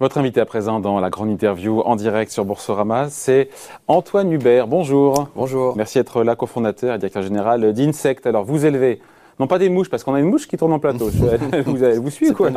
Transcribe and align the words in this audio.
Votre 0.00 0.16
invité 0.16 0.40
à 0.40 0.46
présent 0.46 0.80
dans 0.80 1.00
la 1.00 1.10
grande 1.10 1.28
interview 1.28 1.80
en 1.80 1.96
direct 1.96 2.32
sur 2.32 2.46
Boursorama, 2.46 3.10
c'est 3.10 3.50
Antoine 3.88 4.32
Hubert. 4.32 4.66
Bonjour. 4.66 5.28
Bonjour. 5.36 5.76
Merci 5.76 5.98
d'être 5.98 6.24
là, 6.24 6.34
cofondateur 6.34 6.94
et 6.94 6.98
directeur 6.98 7.22
général 7.22 7.74
d'Insect. 7.74 8.26
Alors, 8.26 8.42
vous 8.42 8.64
élevez, 8.64 9.00
non 9.38 9.46
pas 9.46 9.58
des 9.58 9.68
mouches, 9.68 9.90
parce 9.90 10.02
qu'on 10.02 10.14
a 10.14 10.20
une 10.20 10.30
mouche 10.30 10.48
qui 10.48 10.56
tourne 10.56 10.72
en 10.72 10.78
plateau. 10.78 11.10
vous, 11.66 11.76
vous 11.76 12.10
suivez 12.10 12.32
quoi 12.32 12.50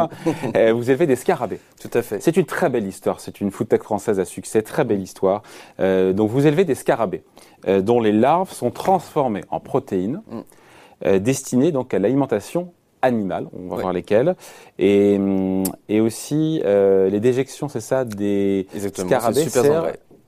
euh, 0.56 0.72
Vous 0.72 0.90
élevez 0.90 1.08
des 1.08 1.18
scarabées. 1.18 1.60
Tout 1.82 1.92
à 1.94 2.02
fait. 2.02 2.22
C'est 2.22 2.38
une 2.38 2.46
très 2.46 2.70
belle 2.70 2.88
histoire. 2.88 3.20
C'est 3.20 3.42
une 3.42 3.52
food 3.52 3.68
tech 3.68 3.82
française 3.82 4.18
à 4.22 4.26
succès. 4.26 4.62
Très 4.62 4.86
belle 4.86 5.02
histoire. 5.02 5.44
Euh, 5.82 6.14
donc, 6.14 6.30
vous 6.30 6.48
élevez 6.48 6.64
des 6.64 6.76
scarabées, 6.76 7.26
euh, 7.68 7.82
dont 7.82 8.00
les 8.00 8.14
larves 8.14 8.54
sont 8.54 8.72
transformées 8.72 9.44
en 9.52 9.60
protéines, 9.60 10.22
mm. 11.04 11.18
destinées 11.20 11.74
donc 11.74 11.94
à 11.94 12.00
l'alimentation 12.00 12.72
animales, 13.06 13.48
on 13.54 13.68
va 13.70 13.82
voir 13.82 13.94
lesquelles, 13.94 14.36
et, 14.80 15.16
hum, 15.18 15.64
et 15.90 16.02
aussi 16.02 16.62
euh, 16.66 17.10
les 17.10 17.20
déjections, 17.20 17.70
c'est 17.70 17.82
ça, 17.82 18.06
des 18.06 18.68
scarabées 18.98 19.46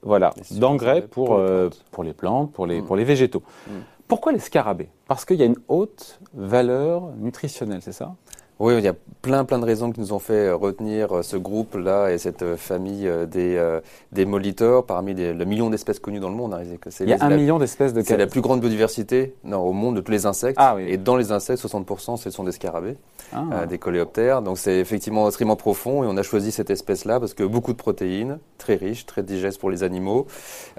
voilà, 0.04 0.34
d'engrais 0.52 1.02
pour, 1.02 1.36
euh, 1.36 1.70
pour, 1.92 2.04
les 2.04 2.14
plantes, 2.14 2.54
pour 2.54 2.66
les, 2.66 2.82
mm. 2.82 2.86
pour 2.86 2.96
les 2.96 3.04
végétaux. 3.04 3.44
Mm. 3.68 3.72
Pourquoi 4.08 4.32
les 4.32 4.40
scarabées? 4.40 4.90
Parce 5.08 5.26
qu'il 5.26 5.38
y 5.38 5.44
a 5.44 5.46
une 5.46 5.58
haute 5.68 6.20
valeur 6.34 7.10
nutritionnelle, 7.18 7.82
c'est 7.82 7.92
ça? 7.92 8.16
Oui, 8.60 8.74
il 8.78 8.84
y 8.84 8.88
a 8.88 8.96
plein 9.22 9.46
plein 9.46 9.60
de 9.60 9.66
raisons 9.66 9.92
qui 9.92 10.00
nous 10.00 10.14
ont 10.14 10.20
fait 10.20 10.48
euh, 10.48 10.56
retenir 10.56 11.18
euh, 11.18 11.22
ce 11.22 11.38
groupe-là 11.38 12.12
et 12.12 12.18
cette 12.18 12.42
euh, 12.42 12.58
famille 12.58 13.10
des, 13.30 13.80
des 14.12 14.26
moliteurs 14.26 14.86
parmi 14.86 15.14
les, 15.14 15.34
le 15.34 15.46
million 15.46 15.70
d'espèces 15.70 16.00
connues 16.00 16.20
dans 16.20 16.30
le 16.30 16.36
monde. 16.36 16.54
Hein. 16.54 16.62
Il 17.00 17.10
y 17.10 17.14
a 17.14 17.24
un 17.24 17.30
million 17.30 17.60
d'espèces 17.60 17.94
de 17.94 18.02
C'est 18.02 18.18
la 18.18 18.28
plus 18.28 18.42
grande 18.42 18.62
biodiversité 18.62 19.36
non, 19.44 19.60
au 19.60 19.74
monde 19.74 19.96
de 19.98 20.02
tous 20.02 20.12
les 20.12 20.26
insectes. 20.26 20.58
Ah, 20.60 20.76
oui. 20.76 20.86
Et 20.88 20.98
dans 20.98 21.16
les 21.16 21.32
insectes, 21.32 21.64
60% 21.64 22.18
ce 22.18 22.30
sont 22.30 22.44
des 22.44 22.52
scarabées, 22.52 22.96
ah. 23.34 23.66
des 23.66 23.78
coléoptères. 23.78 24.42
Donc 24.42 24.58
c'est 24.58 24.80
effectivement 24.80 25.28
extrêmement 25.28 25.56
profond 25.56 26.04
et 26.04 26.08
on 26.08 26.18
a 26.18 26.24
choisi 26.24 26.52
cette 26.52 26.70
espèce-là 26.70 27.20
parce 27.20 27.34
que 27.34 27.44
beaucoup 27.44 27.74
de 27.74 27.78
protéines, 27.78 28.40
très 28.58 28.76
riches, 28.76 29.06
très 29.06 29.24
digestes 29.24 29.60
pour 29.60 29.70
les 29.70 29.84
animaux. 29.84 30.28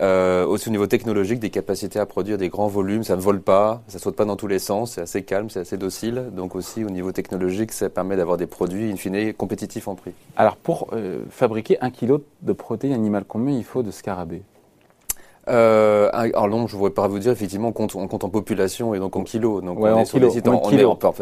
Euh, 0.01 0.47
aussi 0.47 0.69
au 0.69 0.70
niveau 0.70 0.87
technologique, 0.87 1.41
des 1.41 1.51
capacités 1.51 1.98
à 1.98 2.07
produire 2.07 2.39
des 2.39 2.48
grands 2.48 2.67
volumes. 2.67 3.05
Ça 3.05 3.17
ne 3.17 3.20
vole 3.20 3.41
pas, 3.41 3.83
ça 3.89 3.98
saute 3.98 4.17
pas 4.17 4.25
dans 4.25 4.37
tous 4.37 4.47
les 4.47 4.59
sens, 4.59 4.92
c'est 4.92 5.01
assez 5.01 5.23
calme, 5.23 5.51
c'est 5.51 5.61
assez 5.61 5.77
docile. 5.77 6.31
Donc 6.33 6.55
aussi 6.55 6.85
au 6.85 6.91
niveau 6.91 7.13
technologique, 7.13 7.67
ça 7.72 7.88
permet 7.91 8.16
d'avoir 8.16 8.36
des 8.36 8.47
produits, 8.47 8.91
in 8.91 8.97
fine, 8.97 9.33
compétitifs 9.34 9.88
en 9.88 9.94
prix. 9.94 10.12
Alors, 10.36 10.56
pour 10.56 10.88
euh, 10.92 11.24
fabriquer 11.30 11.78
un 11.80 11.91
kilo 11.91 12.22
de 12.42 12.52
protéines 12.52 12.92
animales, 12.92 13.24
combien 13.27 13.56
il 13.56 13.64
faut 13.64 13.83
de 13.83 13.91
scarabées? 13.91 14.42
Euh, 15.48 16.11
alors 16.12 16.48
non, 16.48 16.66
je 16.66 16.74
ne 16.74 16.78
voudrais 16.78 16.92
pas 16.92 17.08
vous 17.08 17.19
dire, 17.19 17.33
effectivement, 17.33 17.69
on 17.69 17.72
compte, 17.72 17.94
on 17.94 18.06
compte 18.06 18.24
en 18.24 18.28
population 18.28 18.94
et 18.94 18.98
donc 18.98 19.16
en 19.16 19.22
kilos. 19.22 19.62
Donc 19.62 19.80
on 19.80 19.98
est 19.98 20.05
sur 20.05 20.20
des 20.20 20.30
sites 20.30 20.46
en, 20.46 20.62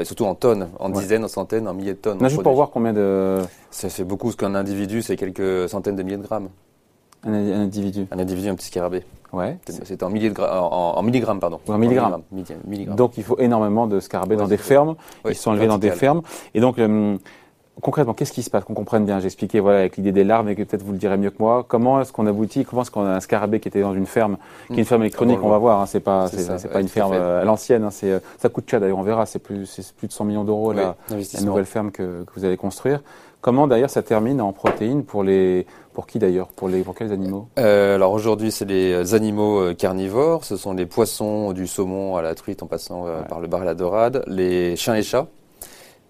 surtout 0.02 0.24
en 0.24 0.34
tonnes, 0.34 0.68
en 0.80 0.88
dizaines, 0.88 1.24
en 1.24 1.28
centaines, 1.28 1.68
en 1.68 1.74
milliers 1.74 1.94
de 1.94 1.98
tonnes. 1.98 2.18
juste 2.28 2.42
pour 2.42 2.54
voir 2.54 2.70
combien 2.70 2.92
de... 2.92 3.38
Ça 3.70 3.88
fait 3.88 4.04
beaucoup, 4.04 4.32
ce 4.32 4.36
qu'un 4.36 4.54
individu, 4.54 5.02
c'est 5.02 5.16
quelques 5.16 5.68
centaines 5.68 5.96
de 5.96 6.02
milliers 6.02 6.16
de 6.16 6.22
grammes. 6.22 6.48
Un, 7.26 7.62
individu 7.62 8.06
Un 8.10 8.18
individu, 8.18 8.48
un 8.48 8.54
petit 8.54 8.66
scarabée. 8.66 9.02
Ouais. 9.32 9.58
C'est 9.66 10.02
en, 10.02 10.10
de 10.10 10.40
en, 10.40 11.02
milligrammes, 11.02 11.40
pardon. 11.40 11.60
en 11.68 11.78
milligrammes. 11.78 12.22
Donc 12.96 13.18
il 13.18 13.24
faut 13.24 13.38
énormément 13.38 13.86
de 13.86 14.00
scarabées 14.00 14.36
dans 14.36 14.48
des 14.48 14.56
fermes. 14.56 14.94
Ils 15.28 15.34
sont 15.34 15.52
élevés 15.52 15.66
dans 15.66 15.78
des 15.78 15.90
fermes. 15.90 16.22
Et 16.54 16.60
donc, 16.60 16.78
concrètement, 17.80 18.14
qu'est-ce 18.14 18.32
qui 18.32 18.42
se 18.42 18.50
passe? 18.50 18.64
Qu'on 18.64 18.74
comprenne 18.74 19.04
bien. 19.04 19.20
J'ai 19.20 19.26
expliqué 19.26 19.60
voilà, 19.60 19.80
avec 19.80 19.96
l'idée 19.96 20.12
des 20.12 20.24
larves, 20.24 20.48
et 20.48 20.54
que 20.54 20.62
peut-être 20.62 20.82
vous 20.82 20.92
le 20.92 20.98
direz 20.98 21.16
mieux 21.16 21.30
que 21.30 21.38
moi. 21.38 21.64
Comment 21.66 22.00
est-ce 22.00 22.12
qu'on 22.12 22.26
aboutit? 22.26 22.64
Comment 22.64 22.82
est-ce 22.82 22.90
qu'on 22.90 23.04
a 23.04 23.16
un 23.16 23.20
scarabée 23.20 23.60
qui 23.60 23.68
était 23.68 23.80
dans 23.80 23.94
une 23.94 24.06
ferme, 24.06 24.36
qui 24.68 24.74
est 24.74 24.78
une 24.78 24.84
ferme 24.84 25.02
électronique 25.02 25.38
On 25.42 25.48
va 25.48 25.58
voir. 25.58 25.80
Hein, 25.80 25.86
c'est 25.86 26.00
pas, 26.00 26.28
c'est, 26.28 26.68
pas 26.68 26.80
une 26.80 26.88
ferme 26.88 27.12
euh, 27.14 27.42
à 27.42 27.44
l'ancienne. 27.44 27.84
Hein, 27.84 27.90
c'est, 27.90 28.10
euh, 28.10 28.20
ça 28.38 28.48
coûte 28.48 28.68
cher 28.68 28.80
d'ailleurs. 28.80 28.98
On 28.98 29.02
verra. 29.02 29.26
C'est 29.26 29.38
plus, 29.38 29.66
c'est 29.66 29.94
plus 29.94 30.08
de 30.08 30.12
100 30.12 30.24
millions 30.24 30.44
d'euros 30.44 30.72
la, 30.72 30.96
la, 31.10 31.40
nouvelle 31.42 31.66
ferme 31.66 31.90
que, 31.90 32.24
que 32.24 32.32
vous 32.34 32.44
allez 32.44 32.56
construire. 32.56 33.00
Comment 33.46 33.68
d'ailleurs 33.68 33.90
ça 33.90 34.02
termine 34.02 34.40
en 34.40 34.52
protéines 34.52 35.04
pour 35.04 35.22
les 35.22 35.66
pour 35.92 36.08
qui 36.08 36.18
d'ailleurs? 36.18 36.48
Pour 36.48 36.68
les 36.68 36.82
pour 36.82 36.96
quels 36.96 37.12
animaux? 37.12 37.46
Euh, 37.60 37.94
Alors 37.94 38.10
aujourd'hui 38.10 38.50
c'est 38.50 38.64
les 38.64 39.14
animaux 39.14 39.60
euh, 39.60 39.72
carnivores, 39.72 40.44
ce 40.44 40.56
sont 40.56 40.72
les 40.72 40.84
poissons 40.84 41.52
du 41.52 41.68
saumon 41.68 42.16
à 42.16 42.22
la 42.22 42.34
truite 42.34 42.64
en 42.64 42.66
passant 42.66 43.06
euh, 43.06 43.22
par 43.22 43.38
le 43.38 43.46
bar 43.46 43.62
et 43.62 43.64
la 43.64 43.76
dorade, 43.76 44.24
les 44.26 44.74
chiens 44.74 44.96
et 44.96 45.04
chats. 45.04 45.28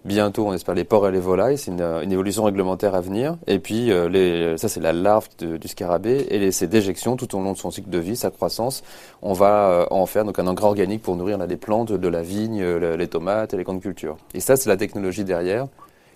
Bientôt, 0.07 0.47
on 0.47 0.53
espère 0.53 0.73
les 0.73 0.85
porcs 0.85 1.09
et 1.09 1.11
les 1.11 1.19
volailles. 1.19 1.57
C'est 1.57 1.71
une, 1.71 2.11
évolution 2.11 2.43
réglementaire 2.43 2.95
à 2.95 3.01
venir. 3.01 3.35
Et 3.45 3.59
puis, 3.59 3.91
les, 4.09 4.57
ça, 4.57 4.69
c'est 4.69 4.79
la 4.79 4.93
larve 4.93 5.27
du 5.37 5.67
scarabée. 5.67 6.25
Et 6.29 6.39
les, 6.39 6.53
ses 6.53 6.67
déjections 6.67 7.17
tout 7.17 7.35
au 7.35 7.41
long 7.41 7.51
de 7.51 7.57
son 7.57 7.71
cycle 7.71 7.89
de 7.89 7.97
vie, 7.97 8.15
sa 8.15 8.31
croissance, 8.31 8.83
on 9.21 9.33
va 9.33 9.85
en 9.91 10.05
faire 10.05 10.23
donc 10.23 10.39
un 10.39 10.47
engrais 10.47 10.67
organique 10.67 11.01
pour 11.01 11.17
nourrir 11.17 11.37
les 11.37 11.57
plantes, 11.57 11.91
de 11.91 12.07
la 12.07 12.21
vigne, 12.21 12.63
les 12.63 13.07
tomates 13.07 13.53
et 13.53 13.57
les 13.57 13.65
grandes 13.65 13.81
cultures. 13.81 14.15
Et 14.33 14.39
ça, 14.39 14.55
c'est 14.55 14.69
la 14.69 14.77
technologie 14.77 15.25
derrière 15.25 15.67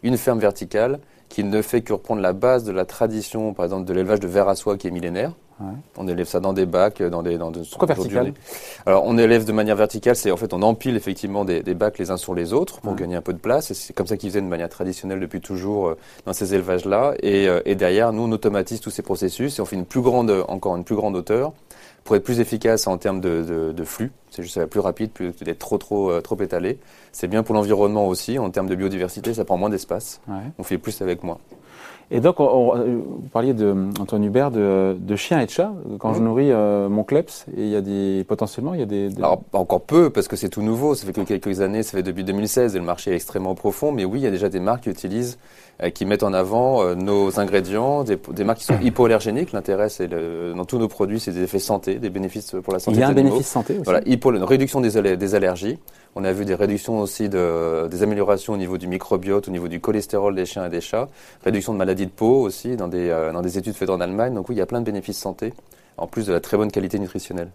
une 0.03 0.17
ferme 0.17 0.39
verticale 0.39 0.99
qui 1.31 1.45
ne 1.45 1.61
fait 1.61 1.81
que 1.81 1.93
reprendre 1.93 2.21
la 2.21 2.33
base 2.33 2.65
de 2.65 2.73
la 2.73 2.83
tradition, 2.83 3.53
par 3.53 3.63
exemple, 3.63 3.85
de 3.85 3.93
l'élevage 3.93 4.19
de 4.19 4.27
verre 4.27 4.49
à 4.49 4.55
soie 4.55 4.77
qui 4.77 4.87
est 4.87 4.91
millénaire. 4.91 5.31
On 5.95 6.07
élève 6.07 6.25
ça 6.25 6.39
dans 6.39 6.53
des 6.53 6.65
bacs, 6.65 7.03
dans 7.03 7.21
des. 7.21 7.37
Dans 7.37 7.51
Pourquoi 7.51 7.85
vertical 7.85 8.33
Alors, 8.87 9.03
on 9.05 9.15
élève 9.19 9.45
de 9.45 9.51
manière 9.51 9.75
verticale, 9.75 10.15
c'est 10.15 10.31
en 10.31 10.37
fait, 10.37 10.53
on 10.53 10.63
empile 10.63 10.95
effectivement 10.95 11.45
des, 11.45 11.61
bacs 11.75 11.99
les 11.99 12.09
uns 12.09 12.17
sur 12.17 12.33
les 12.33 12.51
autres 12.51 12.81
pour 12.81 12.95
gagner 12.95 13.15
un 13.15 13.21
peu 13.21 13.31
de 13.31 13.37
place. 13.37 13.69
Et 13.69 13.75
c'est 13.75 13.93
comme 13.93 14.07
ça 14.07 14.17
qu'ils 14.17 14.31
faisaient 14.31 14.41
de 14.41 14.47
manière 14.47 14.69
traditionnelle 14.69 15.19
depuis 15.19 15.39
toujours 15.39 15.89
euh, 15.89 15.97
dans 16.25 16.33
ces 16.33 16.55
élevages-là. 16.55 17.13
Et, 17.21 17.47
euh, 17.47 17.61
et, 17.65 17.75
derrière, 17.75 18.11
nous, 18.11 18.23
on 18.23 18.31
automatise 18.31 18.81
tous 18.81 18.89
ces 18.89 19.03
processus 19.03 19.59
et 19.59 19.61
on 19.61 19.65
fait 19.65 19.75
une 19.75 19.85
plus 19.85 20.01
grande, 20.01 20.33
encore 20.47 20.75
une 20.75 20.83
plus 20.83 20.95
grande 20.95 21.15
hauteur 21.15 21.53
pour 22.03 22.15
être 22.15 22.23
plus 22.23 22.39
efficace 22.39 22.87
en 22.87 22.97
termes 22.97 23.21
de, 23.21 23.71
de, 23.75 23.83
flux. 23.83 24.11
C'est 24.29 24.41
juste 24.41 24.55
ça 24.55 24.61
va 24.61 24.67
plus 24.67 24.79
rapide, 24.79 25.11
plus 25.11 25.31
d'être 25.41 25.59
trop 25.59 25.77
trop 25.77 26.09
euh, 26.09 26.21
trop 26.21 26.39
étalé. 26.41 26.79
C'est 27.11 27.27
bien 27.27 27.43
pour 27.43 27.53
l'environnement 27.53 28.07
aussi 28.07 28.39
en 28.39 28.49
termes 28.49 28.67
de 28.67 28.75
biodiversité, 28.75 29.33
ça 29.33 29.45
prend 29.45 29.57
moins 29.57 29.69
d'espace. 29.69 30.21
On 30.57 30.63
fait 30.63 30.77
plus 30.77 31.01
avec 31.01 31.20
Et 32.13 32.19
donc, 32.19 32.41
on, 32.41 32.75
vous 32.75 33.29
parliez 33.31 33.53
de 33.53 33.73
Antoine 33.97 34.25
Hubert 34.25 34.51
de, 34.51 34.97
de 34.99 35.15
chiens 35.15 35.39
et 35.39 35.45
de 35.45 35.49
chats. 35.49 35.71
Quand 35.97 36.13
je 36.13 36.19
nourris 36.19 36.51
euh, 36.51 36.89
mon 36.89 37.05
kleps, 37.05 37.45
et 37.55 37.61
il 37.61 37.69
y 37.69 37.75
a 37.77 37.79
des 37.79 38.25
potentiellement, 38.27 38.73
il 38.73 38.81
y 38.81 38.83
a 38.83 38.85
des, 38.85 39.07
Alors 39.17 39.41
encore 39.53 39.81
peu 39.81 40.09
parce 40.09 40.27
que 40.27 40.35
c'est 40.35 40.49
tout 40.49 40.61
nouveau. 40.61 40.93
Ça 40.93 41.05
fait 41.05 41.13
que 41.13 41.21
quelques 41.21 41.61
années, 41.61 41.83
ça 41.83 41.91
fait 41.91 42.03
depuis 42.03 42.25
2016 42.25 42.75
et 42.75 42.79
le 42.79 42.83
marché 42.83 43.11
est 43.11 43.15
extrêmement 43.15 43.55
profond. 43.55 43.93
Mais 43.93 44.03
oui, 44.03 44.19
il 44.19 44.23
y 44.23 44.27
a 44.27 44.31
déjà 44.31 44.49
des 44.49 44.59
marques 44.59 44.83
qui 44.83 44.89
utilisent, 44.89 45.37
euh, 45.81 45.89
qui 45.89 46.05
mettent 46.05 46.23
en 46.23 46.33
avant 46.33 46.83
euh, 46.83 46.95
nos 46.95 47.39
ingrédients, 47.39 48.03
des, 48.03 48.19
des, 48.33 48.43
marques 48.43 48.59
qui 48.59 48.65
sont 48.65 48.79
hypoallergéniques. 48.83 49.53
L'intérêt, 49.53 49.87
c'est 49.87 50.09
dans 50.09 50.65
tous 50.65 50.79
nos 50.79 50.89
produits, 50.89 51.21
c'est 51.21 51.31
des 51.31 51.43
effets 51.43 51.59
santé, 51.59 51.95
des 51.95 52.09
bénéfices 52.09 52.57
pour 52.61 52.73
la 52.73 52.79
santé. 52.79 52.97
Il 52.97 52.99
y 52.99 53.03
a 53.03 53.07
un 53.07 53.13
bénéfice 53.13 53.47
santé 53.47 53.75
aussi. 53.75 53.83
Voilà, 53.85 54.01
hypo, 54.05 54.33
une 54.33 54.43
réduction 54.43 54.81
des, 54.81 55.15
des 55.15 55.35
allergies. 55.35 55.79
On 56.15 56.25
a 56.25 56.33
vu 56.33 56.43
des 56.43 56.55
réductions 56.55 56.99
aussi 56.99 57.29
de, 57.29 57.87
des 57.87 58.03
améliorations 58.03 58.51
au 58.51 58.57
niveau 58.57 58.77
du 58.77 58.87
microbiote, 58.87 59.47
au 59.47 59.51
niveau 59.51 59.69
du 59.69 59.79
cholestérol 59.79 60.35
des 60.35 60.45
chiens 60.45 60.65
et 60.65 60.69
des 60.69 60.81
chats, 60.81 61.07
réduction 61.43 61.73
de 61.73 61.77
maladies 61.77 62.05
de 62.05 62.11
peau 62.11 62.41
aussi 62.41 62.75
dans 62.75 62.87
des, 62.87 63.09
euh, 63.09 63.31
dans 63.31 63.41
des 63.41 63.57
études 63.57 63.73
faites 63.73 63.89
en 63.89 64.01
Allemagne. 64.01 64.33
Donc 64.33 64.49
oui, 64.49 64.55
il 64.55 64.59
y 64.59 64.61
a 64.61 64.65
plein 64.65 64.79
de 64.79 64.85
bénéfices 64.85 65.19
santé, 65.19 65.53
en 65.97 66.07
plus 66.07 66.27
de 66.27 66.33
la 66.33 66.39
très 66.39 66.57
bonne 66.57 66.71
qualité 66.71 66.99
nutritionnelle. 66.99 67.49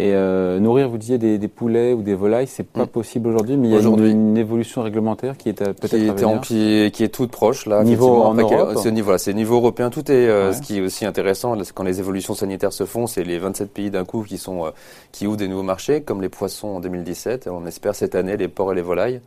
Et 0.00 0.12
euh, 0.14 0.60
nourrir, 0.60 0.88
vous 0.88 0.96
disiez, 0.96 1.18
des, 1.18 1.38
des, 1.38 1.48
poulets 1.48 1.92
ou 1.92 2.02
des 2.02 2.14
volailles, 2.14 2.46
c'est 2.46 2.62
pas 2.62 2.84
mm. 2.84 2.88
possible 2.88 3.28
aujourd'hui, 3.30 3.56
mais 3.56 3.66
il 3.66 3.74
y 3.74 3.76
a 3.76 3.80
une, 3.80 4.04
une, 4.04 4.36
évolution 4.36 4.82
réglementaire 4.82 5.36
qui 5.36 5.48
est 5.48 5.60
euh, 5.60 5.72
peut-être 5.72 6.40
qui, 6.40 6.46
qui, 6.46 6.90
qui 6.92 7.02
est 7.02 7.08
toute 7.08 7.32
proche 7.32 7.66
là. 7.66 7.82
Niveau 7.82 8.22
en. 8.22 8.36
C'est 8.76 8.92
niveau, 8.92 9.10
voilà, 9.10 9.32
niveau 9.34 9.56
européen. 9.56 9.90
Tout 9.90 10.08
est 10.12 10.28
euh, 10.28 10.52
ce 10.52 10.62
qui 10.62 10.78
est 10.78 10.80
aussi 10.82 11.04
intéressant 11.04 11.56
quand 11.74 11.82
les 11.82 11.98
évolutions 11.98 12.34
sanitaires 12.34 12.72
se 12.72 12.84
font, 12.86 13.08
c'est 13.08 13.24
les 13.24 13.38
27 13.38 13.72
pays 13.72 13.90
d'un 13.90 14.04
coup 14.04 14.22
qui 14.22 14.38
sont 14.38 14.70
qui 15.10 15.26
ouvrent 15.26 15.36
des 15.36 15.48
nouveaux 15.48 15.64
marchés, 15.64 16.00
comme 16.02 16.22
les 16.22 16.28
poissons 16.28 16.68
en 16.68 16.80
2017. 16.80 17.48
On 17.52 17.66
espère 17.66 17.96
cette 17.96 18.14
année 18.14 18.36
les 18.36 18.46
porcs 18.46 18.70
et 18.72 18.76
les 18.76 18.82
volailles. 18.82 19.20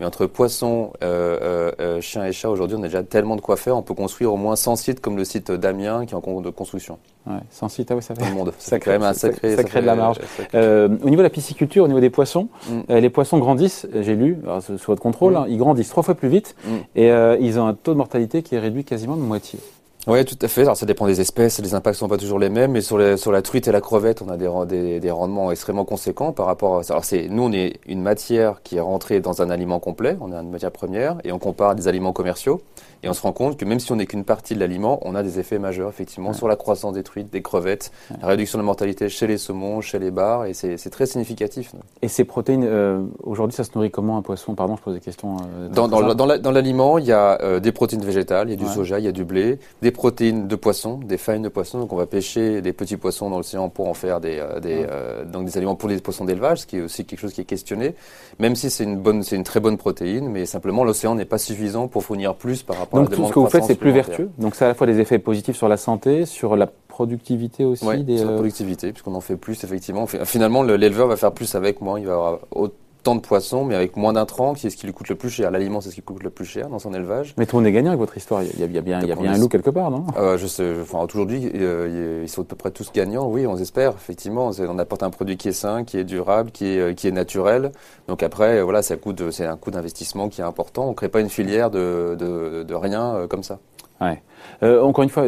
Mais 0.00 0.06
entre 0.06 0.24
poissons, 0.24 0.94
euh, 1.04 1.38
euh, 1.42 1.72
euh, 1.78 2.00
chiens 2.00 2.24
et 2.24 2.32
chats, 2.32 2.48
aujourd'hui, 2.48 2.74
on 2.78 2.82
a 2.82 2.86
déjà 2.86 3.02
tellement 3.02 3.36
de 3.36 3.42
quoi 3.42 3.56
faire. 3.56 3.76
On 3.76 3.82
peut 3.82 3.92
construire 3.92 4.32
au 4.32 4.38
moins 4.38 4.56
100 4.56 4.76
sites 4.76 5.00
comme 5.00 5.18
le 5.18 5.26
site 5.26 5.52
d'Amiens 5.52 6.06
qui 6.06 6.14
est 6.14 6.16
en 6.16 6.22
cours 6.22 6.40
de 6.40 6.48
construction. 6.48 6.98
Ouais, 7.26 7.34
100 7.50 7.68
sites, 7.68 7.90
ah 7.90 7.96
oui, 7.96 8.02
ça 8.02 8.14
fait. 8.14 8.24
le 8.24 8.34
monde. 8.34 8.54
Ça 8.58 8.78
crée 8.78 8.92
quand 8.94 8.98
même 8.98 9.08
un 9.08 9.12
sacré. 9.12 9.56
Ça, 9.56 9.62
crée 9.62 9.82
de 9.82 9.86
la 9.86 9.94
marge. 9.94 10.16
Euh, 10.54 10.88
au 11.02 11.10
niveau 11.10 11.18
de 11.18 11.24
la 11.24 11.30
pisciculture, 11.30 11.84
au 11.84 11.88
niveau 11.88 12.00
des 12.00 12.08
poissons, 12.08 12.48
mm. 12.70 12.94
les 12.94 13.10
poissons 13.10 13.38
grandissent, 13.38 13.86
j'ai 14.00 14.16
lu, 14.16 14.38
sous 14.60 14.86
votre 14.86 15.02
contrôle, 15.02 15.34
mm. 15.34 15.36
hein, 15.36 15.46
ils 15.48 15.58
grandissent 15.58 15.90
trois 15.90 16.02
fois 16.02 16.14
plus 16.14 16.28
vite 16.28 16.56
mm. 16.64 16.70
et 16.96 17.08
ils 17.40 17.60
ont 17.60 17.66
un 17.66 17.74
taux 17.74 17.92
de 17.92 17.98
mortalité 17.98 18.42
qui 18.42 18.54
est 18.54 18.58
réduit 18.58 18.84
quasiment 18.84 19.16
de 19.16 19.22
moitié. 19.22 19.58
Oui, 20.06 20.24
tout 20.24 20.38
à 20.40 20.48
fait. 20.48 20.62
Alors, 20.62 20.78
ça 20.78 20.86
dépend 20.86 21.06
des 21.06 21.20
espèces, 21.20 21.60
les 21.60 21.74
impacts 21.74 21.98
sont 21.98 22.08
pas 22.08 22.16
toujours 22.16 22.38
les 22.38 22.48
mêmes, 22.48 22.72
mais 22.72 22.80
sur, 22.80 22.96
la 22.98 23.42
truite 23.42 23.68
et 23.68 23.72
la 23.72 23.82
crevette, 23.82 24.22
on 24.22 24.30
a 24.30 24.38
des, 24.38 25.10
rendements 25.10 25.52
extrêmement 25.52 25.84
conséquents 25.84 26.32
par 26.32 26.46
rapport 26.46 26.78
à. 26.78 26.82
Alors, 26.88 27.04
c'est, 27.04 27.28
nous, 27.28 27.42
on 27.42 27.52
est 27.52 27.78
une 27.86 28.00
matière 28.00 28.62
qui 28.62 28.76
est 28.76 28.80
rentrée 28.80 29.20
dans 29.20 29.42
un 29.42 29.50
aliment 29.50 29.78
complet, 29.78 30.16
on 30.20 30.32
est 30.32 30.36
une 30.36 30.50
matière 30.50 30.72
première, 30.72 31.18
et 31.22 31.32
on 31.32 31.38
compare 31.38 31.74
des 31.74 31.86
aliments 31.86 32.14
commerciaux. 32.14 32.62
Et 33.02 33.08
on 33.08 33.14
se 33.14 33.22
rend 33.22 33.32
compte 33.32 33.56
que 33.56 33.64
même 33.64 33.80
si 33.80 33.90
on 33.92 33.96
n'est 33.96 34.06
qu'une 34.06 34.24
partie 34.24 34.54
de 34.54 34.60
l'aliment, 34.60 34.98
on 35.02 35.14
a 35.14 35.22
des 35.22 35.38
effets 35.38 35.58
majeurs 35.58 35.88
effectivement 35.88 36.32
sur 36.32 36.48
la 36.48 36.56
croissance 36.56 36.92
des 36.92 37.02
truites, 37.02 37.30
des 37.30 37.40
crevettes, 37.40 37.92
la 38.20 38.28
réduction 38.28 38.58
de 38.58 38.62
la 38.62 38.66
mortalité 38.66 39.08
chez 39.08 39.26
les 39.26 39.38
saumons, 39.38 39.80
chez 39.80 39.98
les 39.98 40.10
bars, 40.10 40.44
et 40.44 40.52
c'est 40.52 40.90
très 40.90 41.06
significatif. 41.06 41.72
Et 42.02 42.08
ces 42.08 42.24
protéines, 42.24 42.64
euh, 42.64 43.02
aujourd'hui, 43.22 43.56
ça 43.56 43.64
se 43.64 43.70
nourrit 43.74 43.90
comment 43.90 44.18
un 44.18 44.22
poisson? 44.22 44.54
Pardon, 44.54 44.76
je 44.76 44.82
pose 44.82 44.94
des 44.94 45.00
questions. 45.00 45.38
Euh, 45.38 45.68
dans, 45.68 45.88
dans, 45.88 46.14
dans 46.14 46.50
l'aliment, 46.50 46.98
il 46.98 47.06
y 47.06 47.12
a 47.12 47.40
euh, 47.40 47.58
des 47.58 47.72
protéines 47.72 48.04
végétales, 48.04 48.48
il 48.48 48.50
y 48.50 48.62
a 48.62 48.66
du 48.66 48.70
soja, 48.70 48.98
il 48.98 49.04
y 49.06 49.08
a 49.08 49.12
du 49.12 49.24
blé, 49.24 49.58
des 49.80 49.92
protéines 49.92 50.46
de 50.46 50.56
poisson, 50.56 50.98
des 50.98 51.16
failles 51.16 51.40
de 51.40 51.48
poisson. 51.48 51.78
Donc 51.78 51.94
on 51.94 51.96
va 51.96 52.06
pêcher 52.06 52.60
des 52.60 52.74
petits 52.74 52.98
poissons 52.98 53.30
dans 53.30 53.38
l'océan 53.38 53.70
pour 53.70 53.88
en 53.88 53.94
faire 53.94 54.20
des, 54.20 54.44
des, 54.60 54.84
donc 55.32 55.46
des 55.46 55.56
aliments 55.56 55.74
pour 55.74 55.88
les 55.88 55.98
poissons 56.00 56.26
d'élevage, 56.26 56.60
ce 56.60 56.66
qui 56.66 56.76
est 56.76 56.82
aussi 56.82 57.06
quelque 57.06 57.20
chose 57.20 57.32
qui 57.32 57.40
est 57.40 57.44
questionné. 57.44 57.94
Même 58.38 58.56
si 58.56 58.68
c'est 58.68 58.84
une 58.84 58.98
bonne, 58.98 59.22
c'est 59.22 59.36
une 59.36 59.44
très 59.44 59.60
bonne 59.60 59.78
protéine, 59.78 60.28
mais 60.28 60.44
simplement 60.44 60.84
l'océan 60.84 61.14
n'est 61.14 61.24
pas 61.24 61.38
suffisant 61.38 61.88
pour 61.88 62.04
fournir 62.04 62.34
plus 62.34 62.62
par 62.62 62.76
rapport 62.76 62.89
la. 62.92 63.00
Donc 63.00 63.10
tout 63.10 63.26
ce 63.26 63.32
que 63.32 63.38
vous 63.38 63.48
faites, 63.48 63.64
c'est 63.64 63.74
plus 63.74 63.92
vertueux. 63.92 64.30
Donc 64.38 64.54
ça 64.54 64.64
a 64.64 64.68
à 64.68 64.70
la 64.70 64.74
fois 64.74 64.86
des 64.86 65.00
effets 65.00 65.18
positifs 65.18 65.56
sur 65.56 65.68
la 65.68 65.76
santé, 65.76 66.26
sur 66.26 66.56
la 66.56 66.66
productivité 66.66 67.64
aussi 67.64 67.86
Oui, 67.86 68.04
des, 68.04 68.18
sur 68.18 68.28
la 68.28 68.34
productivité, 68.34 68.92
puisqu'on 68.92 69.14
en 69.14 69.20
fait 69.20 69.36
plus, 69.36 69.64
effectivement. 69.64 70.06
Finalement, 70.06 70.62
l'éleveur 70.62 71.06
va 71.08 71.16
faire 71.16 71.32
plus 71.32 71.54
avec 71.54 71.80
moins. 71.80 71.98
Il 71.98 72.06
va 72.06 72.14
avoir 72.14 72.38
autant 72.50 72.74
de 73.04 73.20
poissons, 73.20 73.64
mais 73.64 73.74
avec 73.74 73.96
moins 73.96 74.12
d'intrants, 74.12 74.54
qui 74.54 74.66
est 74.66 74.70
ce 74.70 74.76
qui 74.76 74.86
lui 74.86 74.92
coûte 74.92 75.08
le 75.08 75.14
plus 75.14 75.30
cher. 75.30 75.50
L'aliment, 75.50 75.80
c'est 75.80 75.90
ce 75.90 75.94
qui 75.94 76.02
coûte 76.02 76.22
le 76.22 76.30
plus 76.30 76.44
cher 76.44 76.68
dans 76.68 76.78
son 76.78 76.92
élevage. 76.92 77.34
Mais 77.38 77.46
tout 77.46 77.56
le 77.56 77.62
monde 77.62 77.68
est 77.68 77.72
gagnant 77.72 77.90
avec 77.90 78.00
votre 78.00 78.16
histoire. 78.16 78.42
Il 78.42 78.48
y 78.58 78.62
a, 78.62 78.66
il 78.66 78.72
y 78.72 78.78
a 78.78 78.80
bien, 78.82 79.00
il 79.00 79.08
y 79.08 79.12
a 79.12 79.16
bien 79.16 79.32
un 79.32 79.38
loup 79.38 79.48
quelque 79.48 79.70
part, 79.70 79.90
non? 79.90 80.04
Euh, 80.16 80.36
Je 80.38 80.46
sais. 80.46 80.74
Enfin, 80.82 80.98
aujourd'hui, 81.02 81.50
euh, 81.54 82.20
ils 82.22 82.28
sont 82.28 82.42
à 82.42 82.44
peu 82.44 82.56
près 82.56 82.70
tous 82.70 82.92
gagnants. 82.92 83.26
Oui, 83.26 83.46
on 83.46 83.56
espère. 83.56 83.92
Effectivement, 83.92 84.50
on 84.58 84.78
apporte 84.78 85.02
un 85.02 85.10
produit 85.10 85.36
qui 85.36 85.48
est 85.48 85.52
sain, 85.52 85.84
qui 85.84 85.98
est 85.98 86.04
durable, 86.04 86.50
qui 86.50 86.66
est, 86.66 86.94
qui 86.94 87.08
est 87.08 87.12
naturel. 87.12 87.72
Donc 88.06 88.22
après, 88.22 88.62
voilà, 88.62 88.82
ça 88.82 88.96
coûte. 88.96 89.30
C'est 89.30 89.46
un 89.46 89.56
coût 89.56 89.70
d'investissement 89.70 90.28
qui 90.28 90.40
est 90.40 90.44
important. 90.44 90.88
On 90.88 90.94
crée 90.94 91.08
pas 91.08 91.20
une 91.20 91.30
filière 91.30 91.70
de, 91.70 92.16
de, 92.18 92.62
de 92.62 92.74
rien 92.74 93.14
euh, 93.14 93.26
comme 93.26 93.42
ça. 93.42 93.58
Ouais. 94.00 94.22
Euh, 94.62 94.82
encore 94.82 95.04
une 95.04 95.10
fois. 95.10 95.24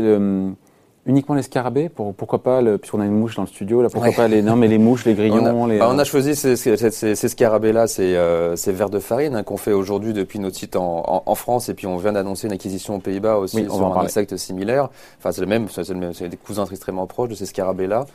Uniquement 1.04 1.34
les 1.34 1.43
scarabées 1.43 1.88
pour, 1.88 2.14
Pourquoi 2.14 2.44
pas, 2.44 2.62
puisqu'on 2.78 3.00
a 3.00 3.06
une 3.06 3.19
mouche 3.19 3.34
dans 3.34 3.43
le 3.43 3.49
studio, 3.49 3.82
là, 3.82 3.88
pourquoi 3.90 4.12
pas 4.12 4.28
les, 4.28 4.40
non, 4.40 4.54
mais 4.54 4.69
les 4.69 4.78
mouches, 4.78 5.04
les 5.04 5.14
grillons 5.14 5.44
On 5.54 5.64
a, 5.64 5.69
les, 5.69 5.78
bah, 5.78 5.88
on 5.90 5.99
a 5.99 6.04
choisi 6.04 6.37
ces, 6.37 6.54
ces, 6.54 6.76
ces, 6.76 7.14
ces 7.16 7.28
scarabées-là, 7.28 7.88
ces, 7.88 8.14
euh, 8.14 8.54
ces 8.54 8.70
vers 8.70 8.88
de 8.88 9.00
farine 9.00 9.34
hein, 9.34 9.43
qu'on 9.43 9.56
fait 9.56 9.72
aujourd'hui 9.72 10.12
depuis 10.12 10.38
notre 10.38 10.56
site 10.56 10.76
en, 10.76 11.02
en, 11.04 11.22
en, 11.26 11.34
France, 11.34 11.69
et 11.69 11.75
puis 11.75 11.88
on 11.88 11.96
vient 11.96 12.12
d'annoncer 12.12 12.46
une 12.46 12.52
acquisition 12.52 12.94
aux 12.94 13.00
Pays-Bas 13.00 13.38
aussi 13.38 13.56
oui, 13.56 13.64
sur 13.64 13.99
un 13.99 14.04
insecte 14.04 14.37
similaire. 14.37 14.90
Enfin, 15.19 15.32
c'est 15.32 15.40
le 15.40 15.49
même, 15.49 15.69
c'est, 15.69 15.88
le 15.88 15.96
même, 15.96 16.12
c'est 16.12 16.28
des 16.28 16.37
cousins 16.37 16.66
extrêmement 16.66 17.08
proches 17.08 17.31
de 17.31 17.34
ces 17.34 17.46
scarabées-là. 17.46 18.06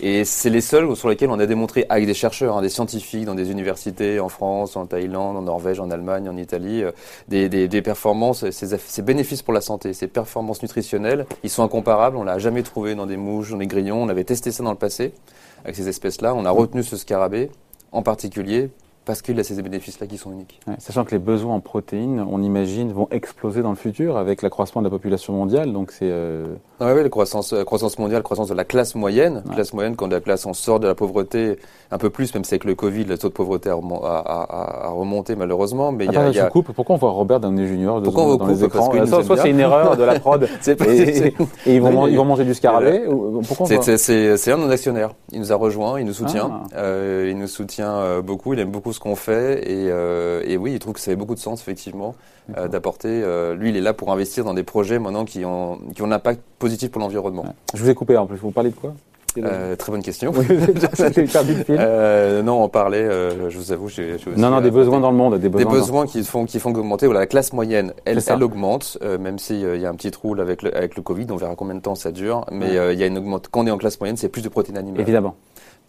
Et 0.00 0.24
c'est 0.24 0.50
les 0.50 0.60
seuls 0.60 0.96
sur 0.96 1.08
lesquels 1.08 1.30
on 1.30 1.38
a 1.38 1.46
démontré 1.46 1.86
avec 1.88 2.06
des 2.06 2.14
chercheurs, 2.14 2.56
hein, 2.56 2.62
des 2.62 2.68
scientifiques 2.68 3.24
dans 3.24 3.36
des 3.36 3.50
universités 3.50 4.18
en 4.20 4.28
France, 4.28 4.76
en 4.76 4.86
Thaïlande, 4.86 5.36
en 5.36 5.42
Norvège, 5.42 5.78
en 5.80 5.90
Allemagne, 5.90 6.28
en 6.28 6.36
Italie, 6.36 6.82
euh, 6.82 6.90
des, 7.28 7.48
des, 7.48 7.68
des, 7.68 7.82
performances, 7.82 8.50
ces, 8.50 8.66
ces, 8.76 9.02
bénéfices 9.02 9.42
pour 9.42 9.54
la 9.54 9.60
santé, 9.60 9.92
ces 9.92 10.08
performances 10.08 10.62
nutritionnelles, 10.62 11.26
ils 11.44 11.50
sont 11.50 11.62
incomparables. 11.62 12.16
On 12.16 12.24
l'a 12.24 12.31
jamais 12.38 12.62
trouvé 12.62 12.94
dans 12.94 13.06
des 13.06 13.16
mouches, 13.16 13.50
dans 13.50 13.58
des 13.58 13.66
grillons. 13.66 14.02
On 14.02 14.08
avait 14.08 14.24
testé 14.24 14.50
ça 14.50 14.62
dans 14.62 14.70
le 14.70 14.78
passé 14.78 15.12
avec 15.64 15.76
ces 15.76 15.88
espèces-là. 15.88 16.34
On 16.34 16.44
a 16.44 16.50
retenu 16.50 16.82
ce 16.82 16.96
scarabée 16.96 17.50
en 17.92 18.02
particulier 18.02 18.70
parce 19.04 19.22
qu'il 19.22 19.38
a 19.40 19.44
ces 19.44 19.60
bénéfices-là 19.60 20.06
qui 20.06 20.16
sont 20.16 20.32
uniques. 20.32 20.60
Ouais, 20.66 20.74
sachant 20.78 21.04
que 21.04 21.10
les 21.10 21.18
besoins 21.18 21.54
en 21.54 21.60
protéines, 21.60 22.24
on 22.30 22.42
imagine, 22.42 22.92
vont 22.92 23.08
exploser 23.10 23.62
dans 23.62 23.70
le 23.70 23.76
futur 23.76 24.16
avec 24.16 24.42
l'accroissement 24.42 24.82
de 24.82 24.86
la 24.86 24.90
population 24.90 25.32
mondiale. 25.32 25.72
Donc 25.72 25.90
c'est. 25.90 26.10
Euh... 26.10 26.54
Ah 26.80 26.92
oui, 26.94 27.02
la 27.02 27.08
croissance, 27.08 27.52
la 27.52 27.64
croissance 27.64 27.98
mondiale, 27.98 28.18
la 28.18 28.24
croissance 28.24 28.48
de 28.48 28.54
la 28.54 28.64
classe 28.64 28.94
moyenne. 28.94 29.42
Ouais. 29.46 29.54
Classe 29.54 29.72
moyenne, 29.72 29.96
quand 29.96 30.08
la 30.08 30.20
classe 30.20 30.46
on 30.46 30.52
sort 30.52 30.80
de 30.80 30.86
la 30.86 30.94
pauvreté, 30.94 31.58
un 31.90 31.98
peu 31.98 32.10
plus, 32.10 32.32
même 32.34 32.44
si 32.44 32.54
avec 32.54 32.64
le 32.64 32.74
Covid, 32.74 33.04
le 33.04 33.18
taux 33.18 33.28
de 33.28 33.34
pauvreté 33.34 33.70
a, 33.70 33.74
a, 33.74 34.86
a 34.86 34.90
remonté 34.90 35.36
malheureusement. 35.36 35.92
Mais 35.92 36.06
il 36.06 36.12
y 36.12 36.38
a, 36.38 36.46
coupe. 36.46 36.72
Pourquoi 36.72 36.96
on 36.96 36.98
voit 36.98 37.10
Robert 37.10 37.40
Downey 37.40 37.66
Junior 37.66 38.02
Pourquoi 38.02 38.24
on 38.24 38.36
dans 38.36 38.38
coupe 38.38 38.48
les 38.48 38.64
écrans 38.64 38.88
Parce 38.88 39.08
Soit, 39.08 39.24
soit 39.24 39.36
c'est 39.36 39.50
une 39.50 39.60
erreur 39.60 39.96
de 39.96 40.04
la 40.04 40.18
prod. 40.18 40.48
et, 40.66 40.70
et, 40.70 41.26
et, 41.26 41.34
ils 41.66 41.82
vont, 41.82 42.06
ils 42.06 42.16
vont 42.16 42.24
manger 42.24 42.44
du 42.44 42.54
scarabée. 42.54 43.02
Pourquoi 43.46 43.66
C'est 43.66 44.52
un 44.52 44.58
de 44.58 44.64
nos 44.64 44.70
actionnaires. 44.70 45.10
Il 45.32 45.40
nous 45.40 45.52
a 45.52 45.56
rejoint, 45.56 45.98
il 45.98 46.06
nous 46.06 46.12
soutient. 46.12 46.62
Ah. 46.72 46.76
Euh, 46.76 47.28
il 47.30 47.38
nous 47.38 47.46
soutient 47.46 47.90
euh, 47.90 48.22
beaucoup. 48.22 48.52
Il 48.54 48.60
aime 48.60 48.70
beaucoup 48.70 48.91
ce 48.92 49.00
qu'on 49.00 49.16
fait. 49.16 49.70
Et, 49.70 49.90
euh, 49.90 50.42
et, 50.46 50.56
oui, 50.56 50.72
il 50.72 50.78
trouve 50.78 50.94
que 50.94 51.00
ça 51.00 51.10
avait 51.10 51.16
beaucoup 51.16 51.34
de 51.34 51.40
sens, 51.40 51.60
effectivement, 51.60 52.14
euh, 52.56 52.68
d'apporter. 52.68 53.08
Euh, 53.08 53.54
lui, 53.54 53.70
il 53.70 53.76
est 53.76 53.80
là 53.80 53.92
pour 53.92 54.12
investir 54.12 54.44
dans 54.44 54.54
des 54.54 54.62
projets 54.62 54.98
maintenant 54.98 55.24
qui 55.24 55.44
ont, 55.44 55.78
qui 55.94 56.02
ont 56.02 56.06
un 56.06 56.12
impact 56.12 56.40
positif 56.58 56.90
pour 56.90 57.00
l'environnement. 57.00 57.42
Ouais. 57.42 57.54
Je 57.74 57.82
vous 57.82 57.90
ai 57.90 57.94
coupé 57.94 58.16
en 58.16 58.26
plus. 58.26 58.36
Vous 58.36 58.50
parlez 58.50 58.70
de 58.70 58.76
quoi? 58.76 58.94
Euh, 59.38 59.76
très 59.76 59.92
bonne 59.92 60.02
question. 60.02 60.32
Oui. 60.34 60.46
Euh, 61.70 62.42
non, 62.42 62.62
on 62.62 62.68
parlait, 62.68 63.02
euh, 63.02 63.50
je 63.50 63.58
vous 63.58 63.72
avoue, 63.72 63.88
j'ai, 63.88 64.16
Non, 64.36 64.50
non, 64.50 64.60
des 64.60 64.70
besoins 64.70 65.00
dans 65.00 65.10
le 65.10 65.16
monde, 65.16 65.38
des 65.38 65.48
besoins. 65.48 65.72
Des 65.72 65.78
besoins 65.78 66.06
qui 66.06 66.22
font, 66.24 66.44
qui 66.44 66.58
font 66.58 66.70
augmenter. 66.70 67.06
Voilà, 67.06 67.20
la 67.20 67.26
classe 67.26 67.52
moyenne, 67.52 67.92
elle, 68.04 68.20
elle 68.26 68.42
augmente, 68.42 68.98
euh, 69.02 69.18
même 69.18 69.38
s'il 69.38 69.64
euh, 69.64 69.76
y 69.76 69.86
a 69.86 69.88
un 69.88 69.94
petit 69.94 70.10
trou 70.10 70.38
avec 70.40 70.62
le, 70.62 70.76
avec 70.76 70.96
le 70.96 71.02
Covid, 71.02 71.26
on 71.30 71.36
verra 71.36 71.54
combien 71.56 71.74
de 71.74 71.80
temps 71.80 71.94
ça 71.94 72.12
dure. 72.12 72.44
Mais 72.50 72.78
ouais. 72.78 72.94
il 72.94 73.00
y 73.00 73.02
a 73.02 73.06
une 73.06 73.18
augmente. 73.18 73.48
Quand 73.50 73.60
on 73.60 73.66
est 73.66 73.70
en 73.70 73.78
classe 73.78 73.98
moyenne, 74.00 74.16
c'est 74.16 74.28
plus 74.28 74.42
de 74.42 74.48
protéines 74.48 74.78
animales. 74.78 75.00
Évidemment 75.02 75.36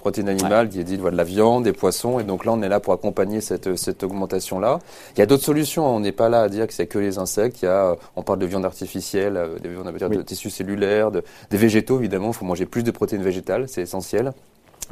protéines 0.03 0.29
animales, 0.29 0.69
ouais. 0.75 0.83
dit 0.83 0.97
voilà, 0.97 1.13
de 1.13 1.17
la 1.17 1.23
viande, 1.23 1.63
des 1.63 1.71
poissons, 1.71 2.19
et 2.19 2.23
donc 2.23 2.45
là 2.45 2.51
on 2.51 2.61
est 2.61 2.69
là 2.69 2.79
pour 2.79 2.93
accompagner 2.93 3.41
cette, 3.41 3.75
cette 3.77 4.03
augmentation-là. 4.03 4.79
Il 5.15 5.19
y 5.19 5.21
a 5.21 5.25
d'autres 5.25 5.43
solutions, 5.43 5.85
on 5.85 5.99
n'est 6.01 6.11
pas 6.11 6.29
là 6.29 6.41
à 6.41 6.49
dire 6.49 6.67
que 6.67 6.73
c'est 6.73 6.87
que 6.87 6.99
les 6.99 7.17
insectes, 7.17 7.61
il 7.61 7.65
y 7.65 7.67
a, 7.69 7.95
on 8.15 8.21
parle 8.21 8.39
de 8.39 8.45
viande 8.45 8.65
artificielle, 8.65 9.39
de 9.63 9.69
viande 9.69 9.89
oui. 10.09 10.17
de 10.17 10.21
tissus 10.21 10.49
cellulaires, 10.49 11.11
de, 11.11 11.23
des 11.49 11.57
végétaux 11.57 11.99
évidemment, 11.99 12.27
il 12.27 12.33
faut 12.33 12.45
manger 12.45 12.65
plus 12.65 12.83
de 12.83 12.91
protéines 12.91 13.23
végétales, 13.23 13.32
c'est 13.67 13.81
essentiel 13.81 14.33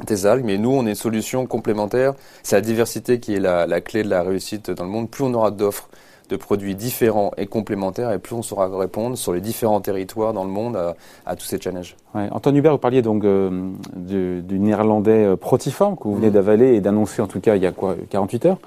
des 0.06 0.26
algues, 0.26 0.44
mais 0.44 0.58
nous, 0.58 0.70
on 0.70 0.86
est 0.86 0.90
une 0.90 0.94
solution 0.94 1.46
complémentaire. 1.46 2.14
C'est 2.42 2.56
la 2.56 2.62
diversité 2.62 3.20
qui 3.20 3.34
est 3.34 3.40
la, 3.40 3.66
la, 3.66 3.80
clé 3.80 4.02
de 4.02 4.08
la 4.08 4.22
réussite 4.22 4.70
dans 4.70 4.84
le 4.84 4.90
monde. 4.90 5.10
Plus 5.10 5.24
on 5.24 5.34
aura 5.34 5.50
d'offres 5.50 5.88
de 6.32 6.36
produits 6.36 6.74
différents 6.74 7.30
et 7.36 7.46
complémentaires, 7.46 8.10
et 8.10 8.18
plus 8.18 8.34
on 8.34 8.42
saura 8.42 8.68
répondre 8.76 9.16
sur 9.18 9.34
les 9.34 9.40
différents 9.40 9.80
territoires 9.80 10.32
dans 10.32 10.44
le 10.44 10.50
monde 10.50 10.76
à, 10.76 10.96
à 11.26 11.36
tous 11.36 11.44
ces 11.44 11.60
challenges. 11.60 11.94
Ouais. 12.14 12.28
Antoine 12.30 12.56
Hubert, 12.56 12.72
vous 12.72 12.78
parliez 12.78 13.02
donc 13.02 13.24
euh, 13.24 13.70
du, 13.94 14.40
du, 14.42 14.58
néerlandais 14.58 15.24
euh, 15.24 15.36
Protiform 15.36 15.96
que 15.96 16.04
vous 16.04 16.14
venez 16.16 16.30
mmh. 16.30 16.32
d'avaler 16.32 16.74
et 16.74 16.80
d'annoncer 16.80 17.20
en 17.20 17.26
tout 17.26 17.40
cas 17.40 17.56
il 17.56 17.62
y 17.62 17.66
a 17.66 17.72
quoi 17.72 17.96
48 18.08 18.46
heures. 18.46 18.58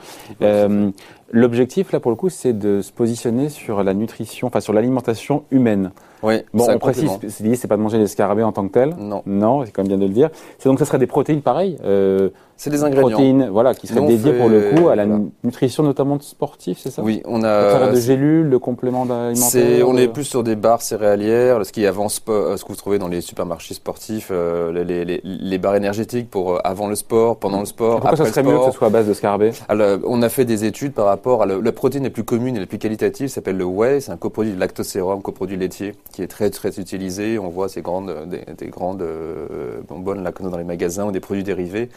Euh, 0.41 0.91
L'objectif 1.31 1.91
là 1.91 1.99
pour 1.99 2.11
le 2.11 2.17
coup, 2.17 2.29
c'est 2.29 2.53
de 2.53 2.81
se 2.81 2.91
positionner 2.91 3.49
sur 3.49 3.83
la 3.83 3.95
nutrition, 3.95 4.47
enfin 4.47 4.59
sur 4.59 4.73
l'alimentation 4.73 5.43
humaine. 5.49 5.91
Oui, 6.23 6.41
bon, 6.53 6.67
on 6.69 6.79
précise, 6.79 7.09
c'est 7.27 7.67
pas 7.67 7.77
de 7.77 7.81
manger 7.81 7.97
des 7.97 8.07
scarabées 8.07 8.43
en 8.43 8.51
tant 8.51 8.67
que 8.67 8.73
tel. 8.73 8.95
Non. 8.97 9.21
Non, 9.25 9.65
c'est 9.65 9.71
quand 9.71 9.83
même 9.83 9.89
bien 9.89 9.97
de 9.97 10.05
le 10.05 10.13
dire. 10.13 10.29
C'est 10.57 10.69
donc 10.69 10.79
ça 10.79 10.85
serait 10.85 10.97
des 10.97 11.07
protéines 11.07 11.41
pareilles. 11.41 11.77
Euh, 11.83 12.29
c'est 12.57 12.69
des 12.69 12.83
ingrédients. 12.83 13.09
Protéines, 13.09 13.49
voilà, 13.51 13.73
qui 13.73 13.85
seraient 13.85 14.05
dédiées 14.05 14.33
pour 14.33 14.47
le 14.47 14.71
coup 14.71 14.87
à 14.87 14.95
la 14.95 15.05
voilà. 15.05 15.23
nutrition 15.43 15.83
notamment 15.83 16.15
de 16.15 16.23
sportifs, 16.23 16.79
c'est 16.81 16.89
ça? 16.89 17.01
Oui, 17.01 17.21
on 17.25 17.43
a. 17.43 17.91
de 17.91 17.99
gélules, 17.99 18.49
de 18.49 18.57
compléments 18.57 19.03
alimentaires. 19.03 19.87
On 19.87 19.97
est 19.97 20.07
plus 20.07 20.23
sur 20.23 20.43
des 20.43 20.55
barres 20.55 20.81
céréalières, 20.81 21.65
ce 21.65 21.71
qui 21.71 21.85
avant 21.85 22.09
ce 22.09 22.19
que 22.19 22.67
vous 22.67 22.75
trouvez 22.75 22.97
dans 22.97 23.07
les 23.07 23.21
supermarchés 23.21 23.73
sportifs, 23.73 24.29
euh, 24.31 24.71
les, 24.71 25.05
les, 25.05 25.21
les, 25.23 25.57
barres 25.57 25.75
énergétiques 25.75 26.29
pour 26.29 26.53
euh, 26.53 26.59
avant 26.63 26.87
le 26.87 26.95
sport, 26.95 27.37
pendant 27.37 27.59
le 27.59 27.65
sport. 27.65 27.99
Pourquoi 27.99 28.11
après 28.11 28.25
ça 28.25 28.31
serait 28.31 28.41
le 28.43 28.49
sport. 28.49 28.59
mieux 28.59 28.65
que 28.67 28.71
ce 28.71 28.77
soit 28.77 28.87
à 28.87 28.91
base 28.91 29.07
de 29.07 29.13
scarabée? 29.13 29.51
Alors, 29.67 29.99
on 30.05 30.21
a 30.21 30.29
fait 30.29 30.45
des 30.45 30.63
études 30.63 30.93
par 30.93 31.05
rapport 31.05 31.43
à 31.43 31.45
le, 31.45 31.59
la 31.59 31.71
protéine 31.71 32.03
la 32.05 32.09
plus 32.09 32.23
commune 32.23 32.55
et 32.55 32.59
la 32.59 32.65
plus 32.65 32.77
qualitative, 32.77 33.27
s'appelle 33.27 33.57
le 33.57 33.65
whey. 33.65 33.99
C'est 33.99 34.11
un 34.11 34.17
coproduit 34.17 34.53
de 34.53 34.59
lactosérum, 34.59 35.21
coproduit 35.21 35.57
laitier, 35.57 35.93
qui 36.15 36.23
est 36.23 36.27
très 36.27 36.49
très 36.49 36.79
utilisé. 36.79 37.37
On 37.37 37.49
voit 37.49 37.67
ces 37.67 37.81
grandes, 37.81 38.29
des, 38.29 38.41
des 38.57 38.67
grandes 38.67 39.01
euh, 39.01 39.81
bonbonnes 39.87 40.23
là 40.23 40.31
dans 40.31 40.57
les 40.57 40.63
magasins 40.63 41.05
ou 41.05 41.11
des 41.11 41.19
produits 41.19 41.43
dérivés. 41.43 41.89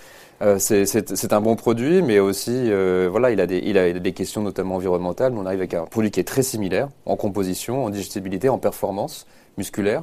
Euh, 0.43 0.59
c'est 0.59 1.33
un 1.33 1.41
bon 1.41 1.55
produit, 1.55 2.03
mais 2.03 2.19
aussi, 2.19 2.53
euh, 2.53 3.09
voilà, 3.11 3.31
il 3.31 3.41
a, 3.41 3.47
des, 3.47 3.59
il 3.65 3.79
a 3.79 3.93
des 3.93 4.13
questions 4.13 4.43
notamment 4.43 4.75
environnementales. 4.75 5.33
On 5.37 5.47
arrive 5.47 5.61
avec 5.61 5.75
un 5.75 5.85
produit 5.85 6.11
qui 6.11 6.19
est 6.19 6.25
très 6.25 6.43
similaire 6.43 6.89
en 7.07 7.17
composition, 7.17 7.85
en 7.85 7.91
digestibilité, 7.91 8.49
en 8.49 8.59
performance 8.59 9.27
musculaire. 9.57 10.03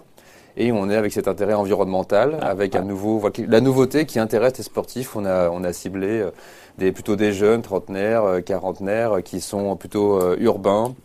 Et 0.57 0.71
on 0.71 0.89
est 0.89 0.95
avec 0.95 1.11
cet 1.11 1.27
intérêt 1.27 1.53
environnemental, 1.53 2.37
ah, 2.41 2.47
avec 2.47 2.75
ah. 2.75 2.79
un 2.79 2.83
nouveau, 2.83 3.19
voilà, 3.19 3.35
la 3.49 3.59
nouveauté 3.59 4.05
qui 4.05 4.19
intéresse 4.19 4.57
les 4.57 4.63
sportifs. 4.63 5.17
On 5.17 5.25
a, 5.25 5.49
on 5.49 5.65
a 5.65 5.73
ciblé 5.73 6.21
euh, 6.21 6.31
des, 6.77 6.93
plutôt 6.93 7.17
des 7.17 7.33
jeunes, 7.33 7.61
trentenaires, 7.61 8.41
quarantenaires, 8.45 9.21
qui 9.23 9.41
sont 9.41 9.75
plutôt 9.75 10.35
urbains. 10.37 10.95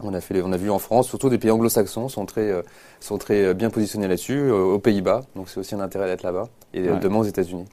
On 0.00 0.14
a, 0.14 0.20
fait, 0.20 0.42
on 0.42 0.52
a 0.52 0.56
vu 0.56 0.70
en 0.70 0.78
France, 0.78 1.08
surtout 1.08 1.28
des 1.28 1.38
pays 1.38 1.50
anglo-saxons 1.50 2.08
sont 2.08 2.24
très, 2.24 2.50
euh, 2.50 2.62
sont 3.00 3.18
très 3.18 3.52
bien 3.54 3.70
positionnés 3.70 4.06
là-dessus, 4.06 4.50
aux 4.50 4.78
Pays-Bas. 4.78 5.22
Donc 5.34 5.48
c'est 5.48 5.58
aussi 5.58 5.74
un 5.74 5.80
intérêt 5.80 6.06
d'être 6.06 6.22
là-bas. 6.22 6.48
Et 6.72 6.88
ouais. 6.88 6.98
demain 7.00 7.18
aux 7.18 7.24
États-unis. 7.24 7.64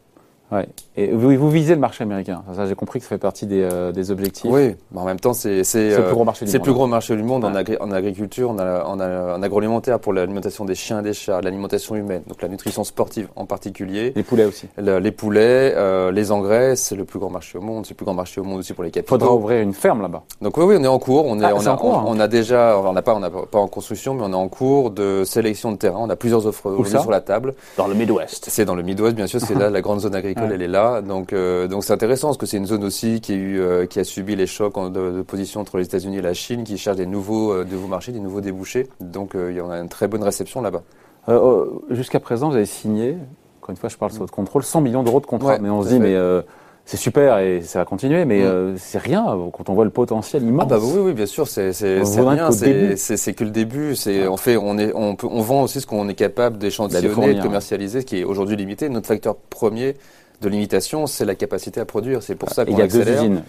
Ouais. 0.56 0.68
Et 0.96 1.12
vous, 1.12 1.36
vous, 1.36 1.50
visez 1.50 1.74
le 1.74 1.82
marché 1.82 2.04
américain. 2.04 2.44
Ça, 2.54 2.66
j'ai 2.66 2.76
compris 2.76 3.00
que 3.00 3.06
ça 3.06 3.10
fait 3.10 3.18
partie 3.18 3.46
des, 3.46 3.62
euh, 3.62 3.92
des 3.92 4.12
objectifs. 4.12 4.50
Oui, 4.50 4.76
mais 4.92 5.00
en 5.00 5.06
même 5.06 5.20
temps, 5.20 5.34
c'est 5.34 5.64
c'est 5.64 5.98
le 5.98 6.04
plus 6.06 6.14
gros 6.14 6.24
marché 6.24 6.46
du 6.46 6.52
monde. 6.52 6.56
le 6.56 6.64
plus 6.64 6.74
gros 6.74 6.88
marché 6.88 7.16
du 7.16 7.24
monde 7.24 7.44
ouais. 7.44 7.50
en, 7.50 7.56
agri 7.56 7.78
en, 7.80 7.92
agriculture, 7.92 8.52
en, 8.52 8.60
en, 8.60 9.00
en 9.00 9.44
agroalimentaire 9.44 10.00
pour 10.00 10.14
l'alimentation 10.14 10.64
des 10.64 10.76
chiens 10.76 11.00
et 11.00 11.04
des 11.04 11.14
chats, 11.14 11.42
l'alimentation 11.42 11.96
humaine, 11.96 12.24
donc 12.28 12.42
la 12.42 12.48
nutrition 12.48 12.84
sportive 12.84 13.28
en 13.36 13.46
particulier. 13.46 14.14
Les 14.16 14.24
poulets 14.24 14.46
aussi. 14.46 14.68
Le, 14.78 15.00
les 15.00 15.12
poulets, 15.12 15.74
euh, 15.76 16.12
les 16.12 16.32
engrais, 16.32 16.76
c'est 16.76 16.96
le 16.96 17.06
plus 17.06 17.20
grand 17.20 17.30
marché 17.30 17.58
au 17.58 17.62
monde. 17.62 17.86
C'est 17.86 17.94
le 17.94 17.98
plus 17.98 18.06
grand 18.06 18.14
marché 18.14 18.40
au 18.40 18.44
monde 18.44 18.60
aussi 18.60 18.74
pour 18.74 18.84
les 18.84 18.92
capitaux. 18.92 19.16
Faudra 19.16 19.34
ouvrir 19.34 19.62
une 19.62 19.74
ferme 19.74 20.02
là-bas. 20.02 20.24
Donc 20.42 20.58
oui, 20.58 20.64
oui, 20.66 20.76
on 20.80 20.84
est 20.84 20.88
en 20.88 21.00
cours. 21.00 21.26
On 21.26 21.40
est, 21.40 21.46
ah, 21.46 21.54
on, 21.56 21.66
a, 21.66 21.72
en 21.72 21.78
cours, 21.78 22.04
on, 22.06 22.16
on, 22.16 22.20
a 22.20 22.28
déjà, 22.28 22.80
on 22.80 22.94
n'a 22.94 23.02
pas, 23.02 23.16
on 23.16 23.20
n'a 23.20 23.30
pas 23.30 23.60
en 23.60 23.68
construction, 23.68 24.14
mais 24.14 24.24
on 24.24 24.32
est 24.32 24.36
en 24.36 24.48
cours 24.48 24.92
de 24.92 25.24
sélection 25.26 25.72
de 25.72 25.78
terrain. 25.78 26.00
On 26.00 26.10
a 26.10 26.16
plusieurs 26.16 26.46
offres 26.46 26.84
sur 26.86 27.12
la 27.12 27.22
table. 27.22 27.54
Dans 27.78 27.88
le 27.88 27.94
Midwest. 27.94 28.46
C'est 28.50 28.66
dans 28.66 28.76
le 28.76 28.84
Midwest, 28.84 29.16
bien 29.16 29.28
sûr. 29.28 29.42
C'est 29.42 29.56
là 29.60 29.70
la 29.70 29.82
grande 29.82 30.00
zone 30.00 30.16
agricole, 30.16 30.45
elle 30.52 30.62
est 30.62 30.68
là. 30.68 31.02
Donc, 31.02 31.34
euh, 31.34 31.68
donc 31.68 31.84
c'est 31.84 31.94
intéressant 31.94 32.28
parce 32.28 32.38
que 32.38 32.46
c'est 32.46 32.58
une 32.58 32.66
zone 32.66 32.84
aussi 32.84 33.22
qui 33.22 33.34
a 33.34 33.36
eu, 33.36 33.60
euh, 33.60 33.86
qui 33.86 34.00
a 34.00 34.04
subi 34.04 34.36
les 34.36 34.48
chocs 34.48 34.76
de, 34.92 35.12
de 35.12 35.22
position 35.22 35.62
entre 35.62 35.78
les 35.78 35.86
États-Unis 35.86 36.18
et 36.18 36.22
la 36.22 36.34
Chine, 36.34 36.64
qui 36.64 36.78
cherche 36.78 36.98
des 36.98 37.06
nouveaux, 37.06 37.52
euh, 37.52 37.66
nouveaux 37.66 37.88
marchés, 37.88 38.12
des 38.12 38.20
nouveaux 38.20 38.42
débouchés. 38.42 38.88
Donc, 39.00 39.32
il 39.36 39.56
y 39.56 39.62
en 39.62 39.70
a 39.70 39.80
une 39.80 39.90
très 39.90 40.08
bonne 40.08 40.24
réception 40.24 40.62
là-bas. 40.62 40.84
Jusqu'à 41.90 42.20
présent, 42.20 42.50
vous 42.50 42.56
avez 42.56 42.66
signé, 42.66 43.18
encore 43.62 43.72
une 43.72 43.78
fois, 43.78 43.90
je 43.90 43.98
parle 43.98 44.12
sous 44.12 44.20
votre 44.20 44.34
contrôle, 44.34 44.64
100 44.64 44.82
millions 44.82 45.04
d'euros 45.04 45.20
de 45.20 45.26
contrats. 45.26 45.54
Ouais, 45.54 45.60
mais 45.60 45.70
on 45.70 45.82
se 45.82 45.90
dit, 45.90 46.00
mais 46.00 46.16
c'est 46.88 46.98
super 46.98 47.40
et 47.40 47.62
ça 47.62 47.80
va 47.80 47.86
continuer, 47.86 48.26
mais 48.26 48.44
mm. 48.44 48.76
c'est 48.78 49.00
rien 49.00 49.26
quand 49.54 49.70
on 49.70 49.74
voit 49.74 49.86
le 49.86 49.90
potentiel 49.90 50.44
immense. 50.44 50.68
Ah 50.70 50.76
bah 50.76 50.80
oui, 50.80 51.00
oui, 51.00 51.14
bien 51.14 51.26
sûr, 51.26 51.48
c'est 51.48 51.72
rien, 51.72 52.52
c'est 52.52 53.34
que 53.34 53.44
le 53.44 53.50
début. 53.50 53.96
C'est 53.96 54.28
en 54.28 54.38
fait, 54.38 54.58
on 54.58 54.78
est, 54.78 54.92
on 54.94 55.16
peut, 55.16 55.28
on 55.30 55.42
vend 55.42 55.64
aussi 55.64 55.82
ce 55.82 55.88
qu'on 55.88 56.08
est 56.08 56.14
capable 56.14 56.60
d'échantillonner, 56.60 57.34
de 57.36 57.42
commercialiser, 57.42 58.02
ce 58.02 58.06
qui 58.06 58.20
est 58.20 58.24
aujourd'hui 58.24 58.56
limité. 58.56 58.88
Notre 58.90 59.08
facteur 59.08 59.36
premier 59.36 59.96
de 60.42 60.50
limitation, 60.50 61.08
c'est 61.08 61.26
la 61.26 61.36
capacité 61.36 61.80
à 61.80 61.86
produire. 61.86 62.24
C'est 62.24 62.36
pour 62.36 62.50
ça 62.50 62.66
qu'on 62.66 62.78
accélère. 62.78 63.08
Il 63.08 63.08
y 63.08 63.12
a 63.14 63.20
deux 63.20 63.26
usines 63.26 63.44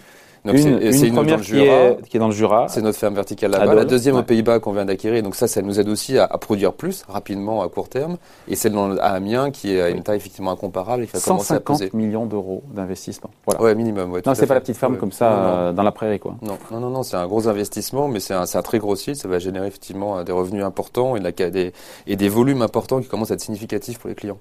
une, 0.53 1.13
première 1.13 1.41
qui, 1.41 1.59
est, 1.59 2.19
dans 2.19 2.27
le 2.27 2.33
Jura. 2.33 2.67
C'est 2.69 2.81
notre 2.81 2.97
ferme 2.97 3.15
verticale 3.15 3.51
là-bas. 3.51 3.73
La 3.73 3.85
deuxième 3.85 4.15
aux 4.15 4.23
Pays-Bas 4.23 4.59
qu'on 4.59 4.71
vient 4.71 4.85
d'acquérir. 4.85 5.23
Donc 5.23 5.35
ça, 5.35 5.47
ça 5.47 5.61
nous 5.61 5.79
aide 5.79 5.89
aussi 5.89 6.17
à, 6.17 6.27
produire 6.27 6.73
plus 6.73 7.03
rapidement 7.07 7.63
à 7.63 7.69
court 7.69 7.89
terme. 7.89 8.17
Et 8.47 8.55
celle 8.55 8.73
dans, 8.73 8.95
à 8.97 9.09
Amiens 9.09 9.51
qui 9.51 9.73
est 9.73 9.81
à 9.81 9.89
une 9.89 10.03
taille 10.03 10.17
effectivement 10.17 10.51
incomparable. 10.51 11.03
Il 11.03 11.19
150 11.19 11.93
millions 11.93 12.25
d'euros 12.25 12.63
d'investissement. 12.73 13.29
Voilà. 13.45 13.61
Ouais, 13.61 13.75
minimum. 13.75 14.11
Ouais, 14.11 14.21
non, 14.25 14.33
c'est 14.35 14.47
pas 14.47 14.53
la 14.53 14.61
petite 14.61 14.77
ferme 14.77 14.97
comme 14.97 15.11
ça 15.11 15.31
euh, 15.31 15.73
dans 15.73 15.83
la 15.83 15.91
prairie, 15.91 16.19
quoi. 16.19 16.35
Non, 16.41 16.57
non, 16.71 16.79
non, 16.79 16.89
non 16.89 17.03
c'est 17.03 17.17
un 17.17 17.27
gros 17.27 17.47
investissement, 17.47 18.07
mais 18.07 18.19
c'est 18.19 18.33
un, 18.33 18.43
un, 18.51 18.61
très 18.61 18.79
gros 18.79 18.95
site. 18.95 19.15
Ça 19.15 19.27
va 19.27 19.39
générer 19.39 19.67
effectivement 19.67 20.23
des 20.23 20.31
revenus 20.31 20.63
importants 20.63 21.15
et, 21.15 21.19
des, 21.51 21.73
et 22.05 22.15
des 22.15 22.29
volumes 22.29 22.61
importants 22.61 23.01
qui 23.01 23.07
commencent 23.07 23.31
à 23.31 23.35
être 23.35 23.41
significatifs 23.41 23.99
pour 23.99 24.09
les 24.09 24.15
clients 24.15 24.39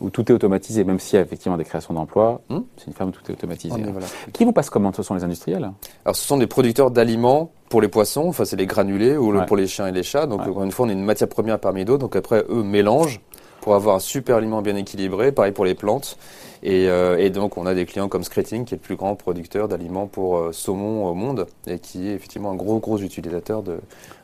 où 0.00 0.10
tout 0.10 0.30
est 0.30 0.34
automatisé, 0.34 0.84
même 0.84 0.98
s'il 0.98 1.16
y 1.16 1.18
a 1.18 1.22
effectivement 1.22 1.56
des 1.56 1.64
créations 1.64 1.94
d'emplois, 1.94 2.40
hmm 2.48 2.60
c'est 2.76 2.86
une 2.88 2.92
ferme 2.92 3.10
où 3.10 3.12
tout 3.12 3.30
est 3.30 3.34
automatisé. 3.34 3.74
Qui 4.32 4.44
vous 4.44 4.52
passe 4.52 4.70
comment 4.70 4.92
Ce 4.92 5.02
sont 5.02 5.14
les 5.14 5.24
industriels? 5.24 5.70
Alors, 6.04 6.16
ce 6.16 6.26
sont 6.26 6.36
des 6.36 6.46
producteurs 6.46 6.90
d'aliments 6.90 7.50
pour 7.68 7.80
les 7.80 7.88
poissons, 7.88 8.28
enfin 8.28 8.44
c'est 8.44 8.56
les 8.56 8.66
granulés, 8.66 9.16
ou 9.16 9.32
pour 9.46 9.56
les 9.56 9.66
chiens 9.66 9.86
et 9.86 9.92
les 9.92 10.02
chats. 10.02 10.26
Donc, 10.26 10.40
encore 10.42 10.64
une 10.64 10.72
fois, 10.72 10.86
on 10.86 10.88
est 10.88 10.94
une 10.94 11.04
matière 11.04 11.28
première 11.28 11.58
parmi 11.58 11.84
d'autres. 11.84 12.00
Donc, 12.00 12.16
après, 12.16 12.44
eux 12.48 12.62
mélangent 12.62 13.20
pour 13.60 13.74
avoir 13.74 13.96
un 13.96 14.00
super 14.00 14.36
aliment 14.36 14.62
bien 14.62 14.76
équilibré. 14.76 15.32
Pareil 15.32 15.52
pour 15.52 15.64
les 15.64 15.74
plantes. 15.74 16.16
Et, 16.66 16.88
euh, 16.88 17.30
donc, 17.30 17.56
on 17.58 17.64
a 17.64 17.74
des 17.74 17.86
clients 17.86 18.08
comme 18.08 18.24
Screting, 18.24 18.64
qui 18.64 18.74
est 18.74 18.78
le 18.78 18.82
plus 18.82 18.96
grand 18.96 19.14
producteur 19.14 19.68
d'aliments 19.68 20.08
pour 20.08 20.36
euh, 20.36 20.52
saumon 20.52 21.06
au 21.06 21.14
monde, 21.14 21.46
et 21.68 21.78
qui 21.78 22.08
est 22.08 22.14
effectivement 22.14 22.50
un 22.50 22.56
gros, 22.56 22.80
gros 22.80 22.98
utilisateur 22.98 23.62
de, 23.62 23.78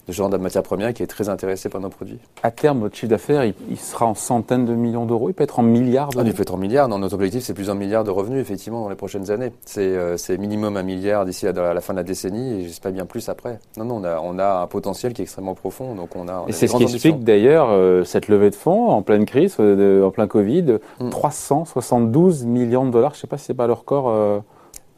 de 0.09 0.13
genre 0.13 0.29
de 0.29 0.37
matière 0.37 0.63
première 0.63 0.93
qui 0.93 1.03
est 1.03 1.07
très 1.07 1.29
intéressé 1.29 1.69
par 1.69 1.81
nos 1.81 1.89
produits. 1.89 2.19
À 2.43 2.51
terme, 2.51 2.81
votre 2.81 2.97
chiffre 2.97 3.11
d'affaires, 3.11 3.45
il, 3.45 3.79
sera 3.79 4.07
en 4.07 4.15
centaines 4.15 4.65
de 4.65 4.75
millions 4.75 5.07
d'euros 5.07 5.31
Il 5.31 5.35
peut 5.35 5.45
être 5.45 5.61
en 5.61 5.63
milliards 5.63 6.09
d'euros 6.09 6.25
ah, 6.25 6.29
Il 6.29 6.35
peut 6.35 6.43
être 6.43 6.55
en 6.55 6.57
milliards. 6.57 6.89
Dans 6.89 6.99
notre 6.99 7.15
objectif, 7.15 7.43
c'est 7.45 7.55
plusieurs 7.55 7.77
milliards 7.77 8.05
de 8.05 8.11
revenus, 8.11 8.41
effectivement, 8.41 8.83
dans 8.83 8.89
les 8.89 8.97
prochaines 8.97 9.31
années. 9.31 9.53
C'est 9.65 9.97
euh, 9.97 10.17
minimum 10.39 10.77
un 10.77 10.83
milliard 10.83 11.25
d'ici 11.25 11.47
à, 11.47 11.53
la 11.53 11.81
fin 11.81 11.93
de 11.93 11.99
la 11.99 12.05
décennie 12.05 12.55
et 12.55 12.65
j'espère 12.65 12.93
bien 12.93 13.07
plus 13.07 13.29
après. 13.29 13.61
Non, 13.77 13.85
non, 13.85 13.97
on 13.97 14.05
a, 14.05 14.21
on 14.21 14.39
a 14.39 14.63
un 14.63 14.67
potentiel 14.67 15.13
qui 15.13 15.23
est 15.23 15.25
extrêmement 15.25 15.55
profond. 15.55 15.95
Donc 15.95 16.17
on 16.17 16.27
a, 16.27 16.45
et 16.49 16.53
c'est 16.53 16.67
ce 16.67 16.77
qui 16.77 16.83
explique 16.83 17.23
d'ailleurs 17.23 18.07
cette 18.07 18.29
levée 18.29 18.51
de 18.51 18.57
fonds 18.57 18.89
en 18.91 19.03
pleine 19.03 19.25
crise, 19.25 19.57
en 19.61 20.11
plein 20.11 20.27
Covid, 20.27 20.79
372 21.11 22.32
mm. 22.33 22.49
millions 22.49 22.87
de 22.87 22.91
dollars. 22.91 23.12
Je 23.12 23.19
ne 23.19 23.21
sais 23.23 23.27
pas 23.27 23.39
si 23.39 23.47
c'est 23.47 23.55
pas 23.55 23.67
le 23.67 23.73
record. 23.73 24.45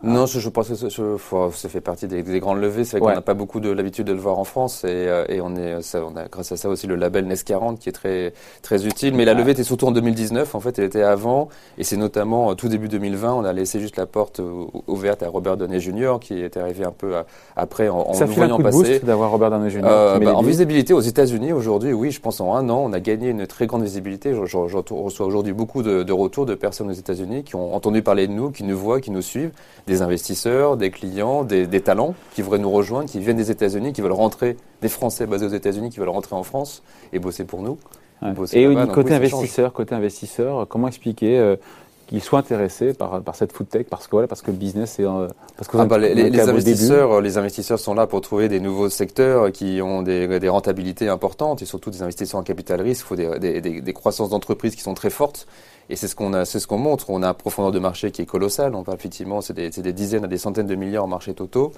Euh, 0.05 0.11
non, 0.11 0.27
je, 0.27 0.39
je 0.41 0.49
pense 0.49 0.69
que 0.69 0.75
ça, 0.75 1.69
fait 1.69 1.81
partie 1.81 2.07
des, 2.07 2.23
des 2.23 2.41
grandes 2.41 2.61
levées. 2.61 2.85
C'est 2.85 2.99
vrai 2.99 3.09
qu'on 3.09 3.15
n'a 3.15 3.23
pas 3.23 3.35
beaucoup 3.35 3.61
de 3.61 3.71
l'habitude 3.71 4.07
de 4.07 4.13
le 4.13 4.19
voir 4.19 4.39
en 4.39 4.45
France 4.45 4.85
et, 4.85 4.89
euh, 4.89 5.25
et 5.29 5.41
on 5.41 5.57
est, 5.57 5.83
ça, 5.83 6.03
on 6.05 6.17
a 6.17 6.27
grâce 6.29 6.53
à 6.53 6.57
ça 6.57 6.69
aussi 6.69 6.87
le 6.87 6.97
label 6.97 7.27
NES 7.27 7.37
40 7.45 7.79
qui 7.79 7.89
est 7.89 7.93
très 7.93 8.33
très 8.63 8.87
utile. 8.87 9.15
Mais 9.15 9.25
la 9.25 9.35
levée 9.35 9.53
était 9.53 9.65
surtout 9.65 9.87
en 9.87 9.93
2019. 9.93 10.55
En 10.55 10.61
fait, 10.61 10.79
elle 10.79 10.85
était 10.85 11.03
avant 11.03 11.49
et 11.79 11.85
c'est 11.85 11.97
notamment 11.97 12.51
euh, 12.51 12.55
tout 12.55 12.69
début 12.69 12.89
2020. 12.89 13.35
On 13.35 13.45
a 13.45 13.53
laissé 13.53 13.81
juste 13.81 13.97
la 13.97 14.07
porte 14.07 14.41
ouverte 14.87 15.23
à 15.23 15.29
Robert 15.29 15.57
Downey 15.57 15.81
Jr. 15.81 16.17
qui 16.21 16.41
est 16.41 16.57
arrivé 16.57 16.85
un 16.85 16.93
peu 16.93 17.15
après 17.57 17.89
en, 17.89 18.13
ça 18.15 18.27
nous 18.27 18.33
voyant 18.33 18.59
passer. 18.59 19.01
d'avoir 19.01 19.31
Robert 19.31 19.51
Downey 19.51 19.71
Jr. 19.71 19.81
Euh, 19.85 20.19
bah, 20.19 20.35
en 20.35 20.43
visibilité 20.43 20.93
aux 20.93 21.01
États-Unis 21.01 21.53
aujourd'hui, 21.53 21.93
oui, 21.93 22.11
je 22.11 22.21
pense 22.21 22.41
en 22.41 22.55
un 22.55 22.69
an, 22.69 22.83
on 22.85 22.93
a 22.93 23.01
gagné 23.01 23.29
une 23.29 23.47
très 23.47 23.67
grande 23.67 23.83
visibilité. 23.83 24.35
Je, 24.35 24.45
je, 24.45 24.59
je 24.69 24.77
reçois 24.95 25.27
aujourd'hui 25.27 25.53
beaucoup 25.53 25.83
de, 25.83 26.03
de 26.03 26.13
retours 26.13 26.47
de 26.47 26.55
personnes 26.55 26.91
aux 26.91 26.95
États-Unis 26.95 27.45
qui 27.45 27.57
ont 27.57 27.75
entendu 27.75 28.03
parler 28.03 28.27
de 28.27 28.33
nous, 28.33 28.51
qui 28.51 28.65
nous 28.65 28.79
voient, 28.79 29.01
qui 29.01 29.11
nous 29.11 29.23
suivent, 29.23 29.53
des 29.87 29.94
investisseurs, 30.03 30.77
des 30.77 30.91
clients, 30.91 31.45
des, 31.45 31.81
talents 31.81 32.15
qui 32.35 32.43
voudraient 32.43 32.59
nous 32.59 32.71
rejoindre, 32.71 33.09
qui 33.09 33.19
viennent 33.19 33.37
des 33.37 33.51
États-Unis, 33.51 33.93
qui 33.93 34.01
veulent 34.01 34.13
rentrer, 34.13 34.57
des 34.83 34.89
Français 34.89 35.27
basés 35.27 35.47
aux 35.47 35.51
États-Unis 35.51 35.91
qui 35.91 35.99
veulent 35.99 36.09
rentrer 36.09 36.37
en 36.37 36.43
France 36.43 36.83
et 37.13 37.19
bosser 37.19 37.45
pour 37.45 37.63
nous. 37.63 37.79
Et 38.53 38.67
côté 38.93 39.15
investisseur, 39.15 39.73
côté 39.73 39.95
investisseur, 39.95 40.67
comment 40.69 40.89
expliquer 40.89 41.39
euh, 41.39 41.57
qu'ils 42.07 42.23
soient 42.23 42.39
intéressés 42.39 42.95
par, 42.95 43.21
par 43.23 43.35
cette 43.35 43.53
food 43.53 43.69
tech? 43.69 43.87
Parce 43.91 44.07
que 44.07 44.13
voilà, 44.13 44.29
parce 44.29 44.41
que 44.41 44.51
le 44.51 44.57
business 44.57 44.99
est 44.99 45.05
euh, 45.05 45.29
parce 45.57 45.69
que 45.69 45.77
ah 45.77 45.85
bah, 45.85 45.99
les, 45.99 46.15
les 46.15 46.41
investisseurs 46.41 47.21
les 47.21 47.37
investisseurs 47.37 47.79
sont 47.79 47.93
là 47.93 48.07
pour 48.07 48.23
trouver 48.23 48.49
des 48.49 48.61
nouveaux 48.61 48.89
secteurs 48.89 49.53
qui 49.53 49.81
ont 49.83 50.03
des, 50.03 50.39
des 50.39 50.49
rentabilités 50.49 51.09
importantes 51.09 51.61
et 51.61 51.67
surtout 51.67 51.91
des 51.91 52.03
investissements 52.03 52.41
en 52.41 52.45
capital 52.45 52.81
risque 52.81 53.05
il 53.05 53.09
faut 53.09 53.17
des, 53.17 53.61
des, 53.61 53.81
des 53.81 53.93
croissances 53.93 54.31
d'entreprises 54.31 54.75
qui 54.75 54.83
sont 54.83 54.95
très 54.95 55.11
fortes 55.11 55.47
et 55.91 55.97
c'est 55.97 56.09
ce 56.09 56.17
qu'on 56.17 56.45
c'est 56.45 56.61
ce 56.61 56.67
qu'on 56.67 56.79
montre. 56.79 57.11
On 57.11 57.23
a 57.23 57.29
un 57.29 57.35
profondeur 57.35 57.73
de 57.73 57.79
marché 57.79 58.11
qui 58.11 58.23
est 58.23 58.27
colossal. 58.27 58.75
On 58.75 58.83
parle 58.83 58.97
effectivement, 58.97 59.41
c'est 59.41 59.53
des, 59.53 59.71
des, 59.71 59.93
dizaines 59.93 60.25
à 60.25 60.29
des 60.29 60.39
centaines 60.39 60.67
de 60.67 60.75
milliards 60.75 61.05
en 61.05 61.09
marché 61.09 61.35
totaux. 61.35 61.73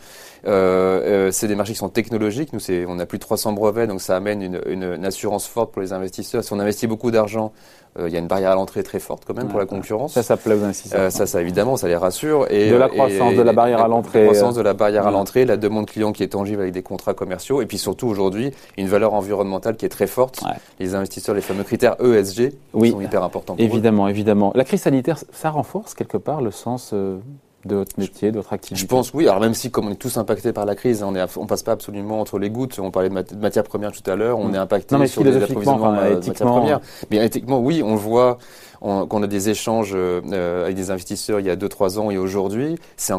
Euh, 0.46 1.26
euh, 1.26 1.30
c'est 1.32 1.48
des 1.48 1.54
marchés 1.54 1.72
qui 1.72 1.78
sont 1.78 1.88
technologiques. 1.88 2.52
Nous, 2.52 2.60
c'est, 2.60 2.84
on 2.88 2.98
a 2.98 3.06
plus 3.06 3.18
de 3.18 3.22
300 3.22 3.52
brevets, 3.52 3.86
donc 3.86 4.00
ça 4.00 4.16
amène 4.16 4.42
une, 4.42 4.60
une, 4.66 4.84
une 4.84 5.04
assurance 5.04 5.46
forte 5.46 5.72
pour 5.72 5.82
les 5.82 5.92
investisseurs. 5.92 6.44
Si 6.44 6.52
on 6.52 6.58
investit 6.58 6.86
beaucoup 6.86 7.10
d'argent 7.10 7.52
euh, 7.98 8.08
il 8.08 8.12
y 8.12 8.16
a 8.16 8.18
une 8.18 8.26
barrière 8.26 8.50
à 8.50 8.54
l'entrée 8.54 8.82
très 8.82 8.98
forte 8.98 9.24
quand 9.26 9.34
même 9.34 9.48
pour 9.48 9.58
la 9.58 9.66
concurrence. 9.66 10.12
Ça, 10.12 10.22
ça 10.22 10.36
plaît 10.36 10.54
aux 10.54 10.62
investisseurs. 10.62 11.00
Euh, 11.00 11.10
ça, 11.10 11.26
ça 11.26 11.40
évidemment, 11.40 11.76
ça 11.76 11.88
les 11.88 11.96
rassure. 11.96 12.46
Et, 12.50 12.70
de 12.70 12.76
la 12.76 12.88
croissance, 12.88 13.34
de 13.34 13.42
la 13.42 13.52
barrière 13.52 13.80
à 13.80 13.88
l'entrée. 13.88 14.20
La 14.20 14.26
croissance 14.26 14.54
de 14.54 14.62
la 14.62 14.74
barrière 14.74 15.06
à 15.06 15.10
l'entrée, 15.10 15.44
la 15.44 15.56
demande 15.56 15.86
client 15.86 16.12
qui 16.12 16.22
est 16.22 16.28
tangible 16.28 16.60
avec 16.60 16.74
des 16.74 16.82
contrats 16.82 17.14
commerciaux, 17.14 17.62
et 17.62 17.66
puis 17.66 17.78
surtout 17.78 18.06
aujourd'hui 18.06 18.52
une 18.76 18.88
valeur 18.88 19.14
environnementale 19.14 19.76
qui 19.76 19.86
est 19.86 19.90
très 19.90 20.06
forte. 20.06 20.40
Les 20.78 20.94
investisseurs, 20.94 21.34
les 21.34 21.40
fameux 21.40 21.64
critères 21.64 21.96
ESG 22.02 22.52
sont 22.72 23.00
hyper 23.00 23.22
importants. 23.22 23.54
Pour 23.54 23.64
évidemment, 23.64 23.95
évidemment. 24.08 24.52
La 24.54 24.64
crise 24.64 24.82
sanitaire, 24.82 25.18
ça 25.32 25.50
renforce 25.50 25.94
quelque 25.94 26.16
part 26.16 26.42
le 26.42 26.50
sens 26.50 26.90
euh, 26.92 27.18
de 27.64 27.76
votre 27.76 27.98
métier, 27.98 28.30
de 28.30 28.36
votre 28.36 28.52
activité 28.52 28.80
Je 28.80 28.86
pense 28.86 29.12
oui. 29.14 29.28
Alors 29.28 29.40
même 29.40 29.54
si 29.54 29.70
comme 29.70 29.88
on 29.88 29.90
est 29.90 29.96
tous 29.96 30.16
impactés 30.18 30.52
par 30.52 30.66
la 30.66 30.74
crise, 30.74 31.02
on 31.02 31.14
on 31.36 31.46
passe 31.46 31.62
pas 31.62 31.72
absolument 31.72 32.20
entre 32.20 32.38
les 32.38 32.50
gouttes. 32.50 32.78
On 32.78 32.90
parlait 32.90 33.08
de, 33.08 33.36
matières 33.36 33.64
premières 33.64 33.92
tout 33.92 34.08
à 34.08 34.16
l'heure. 34.16 34.38
On 34.38 34.48
mm. 34.48 34.54
est 34.54 34.58
impacté 34.58 35.06
sur 35.06 35.24
les 35.24 35.36
approvisionnements 35.36 35.92
de 35.92 36.14
matières 36.14 36.48
premières. 36.48 36.80
Mais 37.10 37.24
éthiquement, 37.24 37.60
oui, 37.60 37.82
on 37.82 37.92
le 37.92 38.00
voit. 38.00 38.38
qu'on 38.80 39.22
a 39.22 39.26
des 39.26 39.48
échanges 39.48 39.92
euh, 39.94 40.64
avec 40.64 40.76
des 40.76 40.90
investisseurs 40.90 41.40
il 41.40 41.46
y 41.46 41.50
a 41.50 41.56
2-3 41.56 41.98
ans 41.98 42.10
et 42.10 42.18
aujourd'hui, 42.18 42.76
c'est 42.96 43.14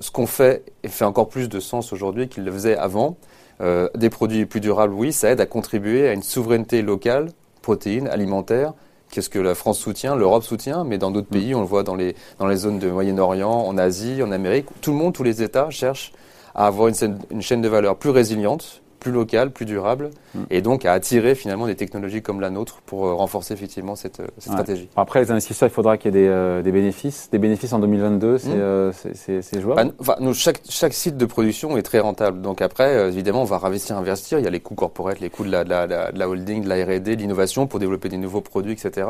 ce 0.00 0.10
qu'on 0.10 0.26
fait 0.26 0.64
fait 0.86 1.04
encore 1.04 1.28
plus 1.28 1.48
de 1.48 1.60
sens 1.60 1.92
aujourd'hui 1.92 2.28
qu'il 2.28 2.44
le 2.44 2.52
faisait 2.52 2.76
avant. 2.76 3.16
Euh, 3.62 3.88
des 3.94 4.10
produits 4.10 4.44
plus 4.46 4.60
durables, 4.60 4.92
oui, 4.92 5.12
ça 5.12 5.30
aide 5.30 5.40
à 5.40 5.46
contribuer 5.46 6.08
à 6.08 6.12
une 6.12 6.22
souveraineté 6.22 6.82
locale, 6.82 7.28
protéines, 7.60 8.08
alimentaire, 8.08 8.72
qu'est-ce 9.12 9.30
que 9.30 9.38
la 9.38 9.54
France 9.54 9.78
soutient, 9.78 10.16
l'Europe 10.16 10.42
soutient, 10.42 10.82
mais 10.82 10.98
dans 10.98 11.12
d'autres 11.12 11.28
mm. 11.30 11.38
pays, 11.38 11.54
on 11.54 11.60
le 11.60 11.66
voit 11.66 11.84
dans 11.84 11.94
les, 11.94 12.16
dans 12.40 12.46
les 12.48 12.56
zones 12.56 12.80
de 12.80 12.90
Moyen-Orient, 12.90 13.52
en 13.52 13.78
Asie, 13.78 14.20
en 14.22 14.32
Amérique, 14.32 14.66
tout 14.80 14.90
le 14.90 14.96
monde, 14.96 15.12
tous 15.12 15.22
les 15.22 15.42
États 15.42 15.70
cherchent 15.70 16.12
à 16.54 16.66
avoir 16.66 16.88
une, 16.88 16.94
une 17.30 17.42
chaîne 17.42 17.62
de 17.62 17.68
valeur 17.68 17.96
plus 17.96 18.10
résiliente, 18.10 18.81
plus 19.02 19.12
local, 19.12 19.50
plus 19.50 19.66
durable, 19.66 20.10
mm. 20.34 20.42
et 20.50 20.62
donc 20.62 20.84
à 20.84 20.92
attirer 20.92 21.34
finalement 21.34 21.66
des 21.66 21.74
technologies 21.74 22.22
comme 22.22 22.40
la 22.40 22.50
nôtre 22.50 22.80
pour 22.86 23.06
euh, 23.06 23.14
renforcer 23.14 23.52
effectivement 23.52 23.96
cette, 23.96 24.20
euh, 24.20 24.28
stratégie. 24.38 24.88
Après, 24.96 25.20
les 25.20 25.32
investisseurs, 25.32 25.68
il 25.68 25.72
faudra 25.72 25.98
qu'il 25.98 26.14
y 26.14 26.18
ait 26.18 26.22
des, 26.22 26.28
euh, 26.28 26.62
des, 26.62 26.70
bénéfices. 26.70 27.28
Des 27.32 27.38
bénéfices 27.38 27.72
en 27.72 27.80
2022, 27.80 28.34
mm. 28.34 28.92
c'est 28.92 29.60
jouable 29.60 29.92
bah, 30.06 30.16
nous, 30.20 30.34
chaque, 30.34 30.60
chaque 30.68 30.94
site 30.94 31.16
de 31.16 31.26
production 31.26 31.76
est 31.76 31.82
très 31.82 31.98
rentable. 31.98 32.40
Donc 32.40 32.62
après, 32.62 33.08
évidemment, 33.08 33.42
on 33.42 33.44
va 33.44 33.60
investir, 33.64 33.96
investir. 33.96 34.38
Il 34.38 34.44
y 34.44 34.48
a 34.48 34.50
les 34.50 34.60
coûts 34.60 34.76
corporels, 34.76 35.16
les 35.20 35.30
coûts 35.30 35.44
de 35.44 35.50
la, 35.50 35.64
de 35.64 35.70
la, 35.70 36.12
de 36.12 36.18
la 36.18 36.28
holding, 36.28 36.62
de 36.62 36.68
la 36.68 36.76
R&D, 36.84 37.00
de 37.00 37.20
l'innovation 37.20 37.66
pour 37.66 37.80
développer 37.80 38.08
des 38.08 38.18
nouveaux 38.18 38.40
produits, 38.40 38.72
etc., 38.72 39.08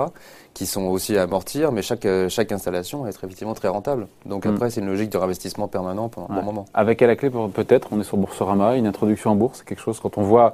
qui 0.55 0.65
sont 0.65 0.85
aussi 0.85 1.19
à 1.19 1.23
amortir. 1.25 1.71
Mais 1.71 1.83
chaque, 1.83 2.07
chaque 2.29 2.51
installation 2.51 3.03
va 3.03 3.11
être 3.11 3.23
effectivement 3.23 3.55
très 3.55 3.69
rentable. 3.69 4.07
Donc 4.25 4.47
mm. 4.47 4.55
après, 4.55 4.71
c'est 4.71 4.81
une 4.81 4.87
logique 4.87 5.11
de 5.11 5.19
réinvestissement 5.19 5.69
permanent 5.69 6.09
pendant 6.09 6.33
un 6.33 6.37
bon 6.37 6.43
moment. 6.43 6.65
Avec 6.73 7.03
à 7.03 7.07
la 7.07 7.17
clé, 7.17 7.31
peut-être, 7.31 7.89
on 7.93 8.01
est 8.01 8.05
sur 8.05 8.17
Boursorama, 8.17 8.77
une 8.77 8.87
introduction 8.87 9.33
en 9.33 9.37
bourse, 9.37 9.63
quelque 9.63 9.82
quand 10.01 10.19
on 10.19 10.23
voit 10.23 10.53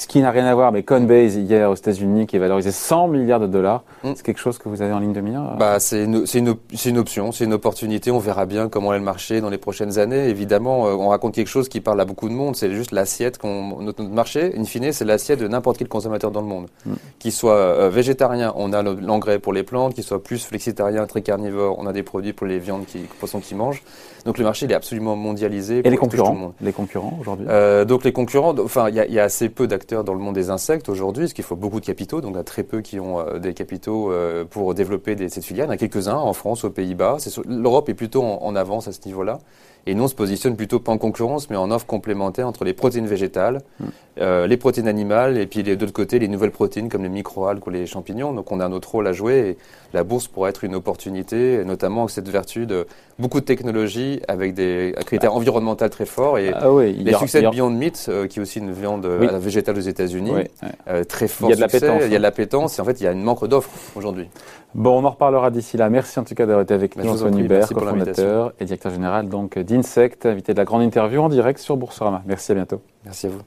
ce 0.00 0.06
qui 0.06 0.20
n'a 0.20 0.30
rien 0.30 0.46
à 0.46 0.54
voir, 0.54 0.72
mais 0.72 0.82
Coinbase 0.82 1.36
hier 1.36 1.70
aux 1.70 1.74
États-Unis 1.74 2.26
qui 2.26 2.36
est 2.36 2.38
valorisé 2.38 2.70
100 2.70 3.08
milliards 3.08 3.40
de 3.40 3.46
dollars, 3.46 3.82
mm. 4.04 4.12
c'est 4.14 4.24
quelque 4.24 4.40
chose 4.40 4.58
que 4.58 4.68
vous 4.68 4.82
avez 4.82 4.92
en 4.92 4.98
ligne 4.98 5.12
de 5.12 5.20
mire 5.20 5.42
bah, 5.58 5.80
C'est 5.80 6.04
une, 6.04 6.24
une, 6.34 6.54
une, 6.84 6.98
option, 6.98 7.32
c'est 7.32 7.44
une 7.44 7.52
opportunité. 7.52 8.10
On 8.10 8.18
verra 8.18 8.46
bien 8.46 8.68
comment 8.68 8.92
est 8.94 8.98
le 8.98 9.04
marché 9.04 9.40
dans 9.40 9.50
les 9.50 9.58
prochaines 9.58 9.98
années. 9.98 10.28
Évidemment, 10.28 10.86
euh, 10.86 10.92
on 10.92 11.08
raconte 11.08 11.34
quelque 11.34 11.48
chose 11.48 11.68
qui 11.68 11.80
parle 11.80 12.00
à 12.00 12.04
beaucoup 12.04 12.28
de 12.28 12.34
monde. 12.34 12.56
C'est 12.56 12.70
juste 12.72 12.92
l'assiette 12.92 13.38
qu'on 13.38 13.82
notre, 13.82 14.02
marché. 14.02 14.52
In 14.56 14.64
fine, 14.64 14.92
c'est 14.92 15.04
l'assiette 15.04 15.40
de 15.40 15.48
n'importe 15.48 15.78
quel 15.78 15.88
consommateur 15.88 16.30
dans 16.30 16.42
le 16.42 16.46
monde, 16.46 16.66
mm. 16.86 16.92
qu'il 17.18 17.32
soit 17.32 17.56
euh, 17.56 17.90
végétarien, 17.90 18.52
on 18.56 18.72
a 18.72 18.82
l'engrais 18.82 19.38
pour 19.38 19.52
les 19.52 19.62
plantes, 19.62 19.94
qu'il 19.94 20.04
soit 20.04 20.22
plus 20.22 20.44
flexitarien, 20.44 21.06
très 21.06 21.22
carnivore, 21.22 21.78
on 21.78 21.86
a 21.86 21.92
des 21.92 22.02
produits 22.02 22.32
pour 22.32 22.46
les 22.46 22.58
viandes, 22.58 22.86
qui, 22.86 22.98
poissons 23.18 23.40
qui 23.40 23.54
mangent. 23.54 23.82
Donc 24.24 24.38
le 24.38 24.44
marché 24.44 24.66
il 24.66 24.72
est 24.72 24.74
absolument 24.74 25.16
mondialisé. 25.16 25.80
Et 25.84 25.90
les 25.90 25.96
concurrents, 25.96 26.52
les 26.60 26.72
concurrents 26.72 27.16
aujourd'hui 27.20 27.46
euh, 27.48 27.84
Donc 27.84 28.04
les 28.04 28.12
concurrents, 28.12 28.54
enfin 28.58 28.88
il 28.90 28.94
y 28.94 29.18
a 29.18 29.24
assez 29.24 29.48
peu 29.48 29.66
d'acteurs 29.66 29.87
dans 29.94 30.14
le 30.14 30.20
monde 30.20 30.34
des 30.34 30.50
insectes 30.50 30.88
aujourd'hui, 30.88 31.24
parce 31.24 31.32
qu'il 31.32 31.44
faut 31.44 31.56
beaucoup 31.56 31.80
de 31.80 31.86
capitaux, 31.86 32.20
donc 32.20 32.32
il 32.32 32.36
y 32.36 32.40
a 32.40 32.44
très 32.44 32.62
peu 32.62 32.80
qui 32.80 33.00
ont 33.00 33.20
euh, 33.20 33.38
des 33.38 33.54
capitaux 33.54 34.12
euh, 34.12 34.44
pour 34.44 34.74
développer 34.74 35.28
cette 35.28 35.44
filière. 35.44 35.66
Il 35.66 35.68
y 35.68 35.70
en 35.70 35.74
a 35.74 35.76
quelques-uns 35.76 36.16
en 36.16 36.32
France, 36.32 36.64
aux 36.64 36.70
Pays-Bas. 36.70 37.18
L'Europe 37.46 37.88
est 37.88 37.94
plutôt 37.94 38.22
en, 38.22 38.56
avance 38.56 38.88
à 38.88 38.92
ce 38.92 39.00
niveau-là. 39.06 39.38
Et 39.88 39.94
nous, 39.94 40.04
on 40.04 40.08
se 40.08 40.14
positionne 40.14 40.54
plutôt 40.54 40.80
pas 40.80 40.92
en 40.92 40.98
concurrence, 40.98 41.48
mais 41.48 41.56
en 41.56 41.70
offre 41.70 41.86
complémentaire 41.86 42.46
entre 42.46 42.62
les 42.62 42.74
protéines 42.74 43.06
végétales, 43.06 43.62
mm. 43.80 43.84
euh, 44.20 44.46
les 44.46 44.58
protéines 44.58 44.86
animales, 44.86 45.38
et 45.38 45.46
puis 45.46 45.62
de 45.62 45.72
l'autre 45.72 45.94
côté, 45.94 46.18
les 46.18 46.28
nouvelles 46.28 46.50
protéines 46.50 46.90
comme 46.90 47.04
les 47.04 47.08
microalgues 47.08 47.66
ou 47.66 47.70
les 47.70 47.86
champignons. 47.86 48.34
Donc 48.34 48.52
on 48.52 48.60
a 48.60 48.68
notre 48.68 48.90
rôle 48.90 49.06
à 49.06 49.14
jouer. 49.14 49.38
Et 49.38 49.56
la 49.94 50.04
bourse 50.04 50.28
pourrait 50.28 50.50
être 50.50 50.62
une 50.62 50.74
opportunité, 50.74 51.64
notamment 51.64 52.02
avec 52.02 52.10
cette 52.10 52.28
vertu 52.28 52.66
de 52.66 52.86
beaucoup 53.18 53.40
de 53.40 53.46
technologies 53.46 54.20
avec 54.28 54.52
des 54.52 54.94
critères 55.06 55.30
ah. 55.32 55.36
environnementaux 55.36 55.88
très 55.88 56.04
forts. 56.04 56.36
Et 56.36 56.52
ah 56.52 56.70
oui, 56.70 56.92
les 56.92 57.14
succès 57.14 57.40
de 57.40 57.48
Beyond 57.48 57.70
Meat, 57.70 58.08
euh, 58.10 58.26
qui 58.26 58.40
est 58.40 58.42
aussi 58.42 58.58
une 58.58 58.72
viande 58.72 59.06
euh, 59.06 59.38
végétale 59.38 59.78
aux 59.78 59.80
États-unis, 59.80 60.34
très 61.08 61.28
fort. 61.28 61.48
Il 61.48 61.52
y 61.52 61.54
a 61.54 61.56
de 61.56 61.60
la 61.62 61.68
pétence. 61.68 62.02
Il 62.04 62.12
y 62.12 62.14
a 62.14 62.18
de 62.18 62.22
la 62.22 62.30
pétence. 62.30 62.78
Et 62.78 62.82
en 62.82 62.84
fait, 62.84 63.00
il 63.00 63.04
y 63.04 63.06
a 63.06 63.12
une 63.12 63.22
manque 63.22 63.46
d'offres 63.46 63.70
aujourd'hui. 63.96 64.28
Bon, 64.74 65.00
on 65.00 65.04
en 65.06 65.10
reparlera 65.10 65.50
d'ici 65.50 65.78
là. 65.78 65.88
Merci 65.88 66.18
en 66.18 66.24
tout 66.24 66.34
cas 66.34 66.44
d'avoir 66.44 66.62
été 66.62 66.74
avec 66.74 66.94
nous, 66.96 67.08
Antoine 67.08 67.38
Hubert, 67.38 67.66
cofondateur 67.70 68.52
et 68.60 68.66
directeur 68.66 68.92
général 68.92 69.28
donc 69.28 69.58
Insect, 69.78 70.26
invité 70.26 70.52
de 70.52 70.58
la 70.58 70.64
grande 70.64 70.82
interview 70.82 71.20
en 71.22 71.28
direct 71.28 71.60
sur 71.60 71.76
Boursorama. 71.76 72.22
Merci, 72.26 72.52
à 72.52 72.54
bientôt. 72.54 72.80
Merci 73.04 73.26
à 73.26 73.30
vous. 73.30 73.42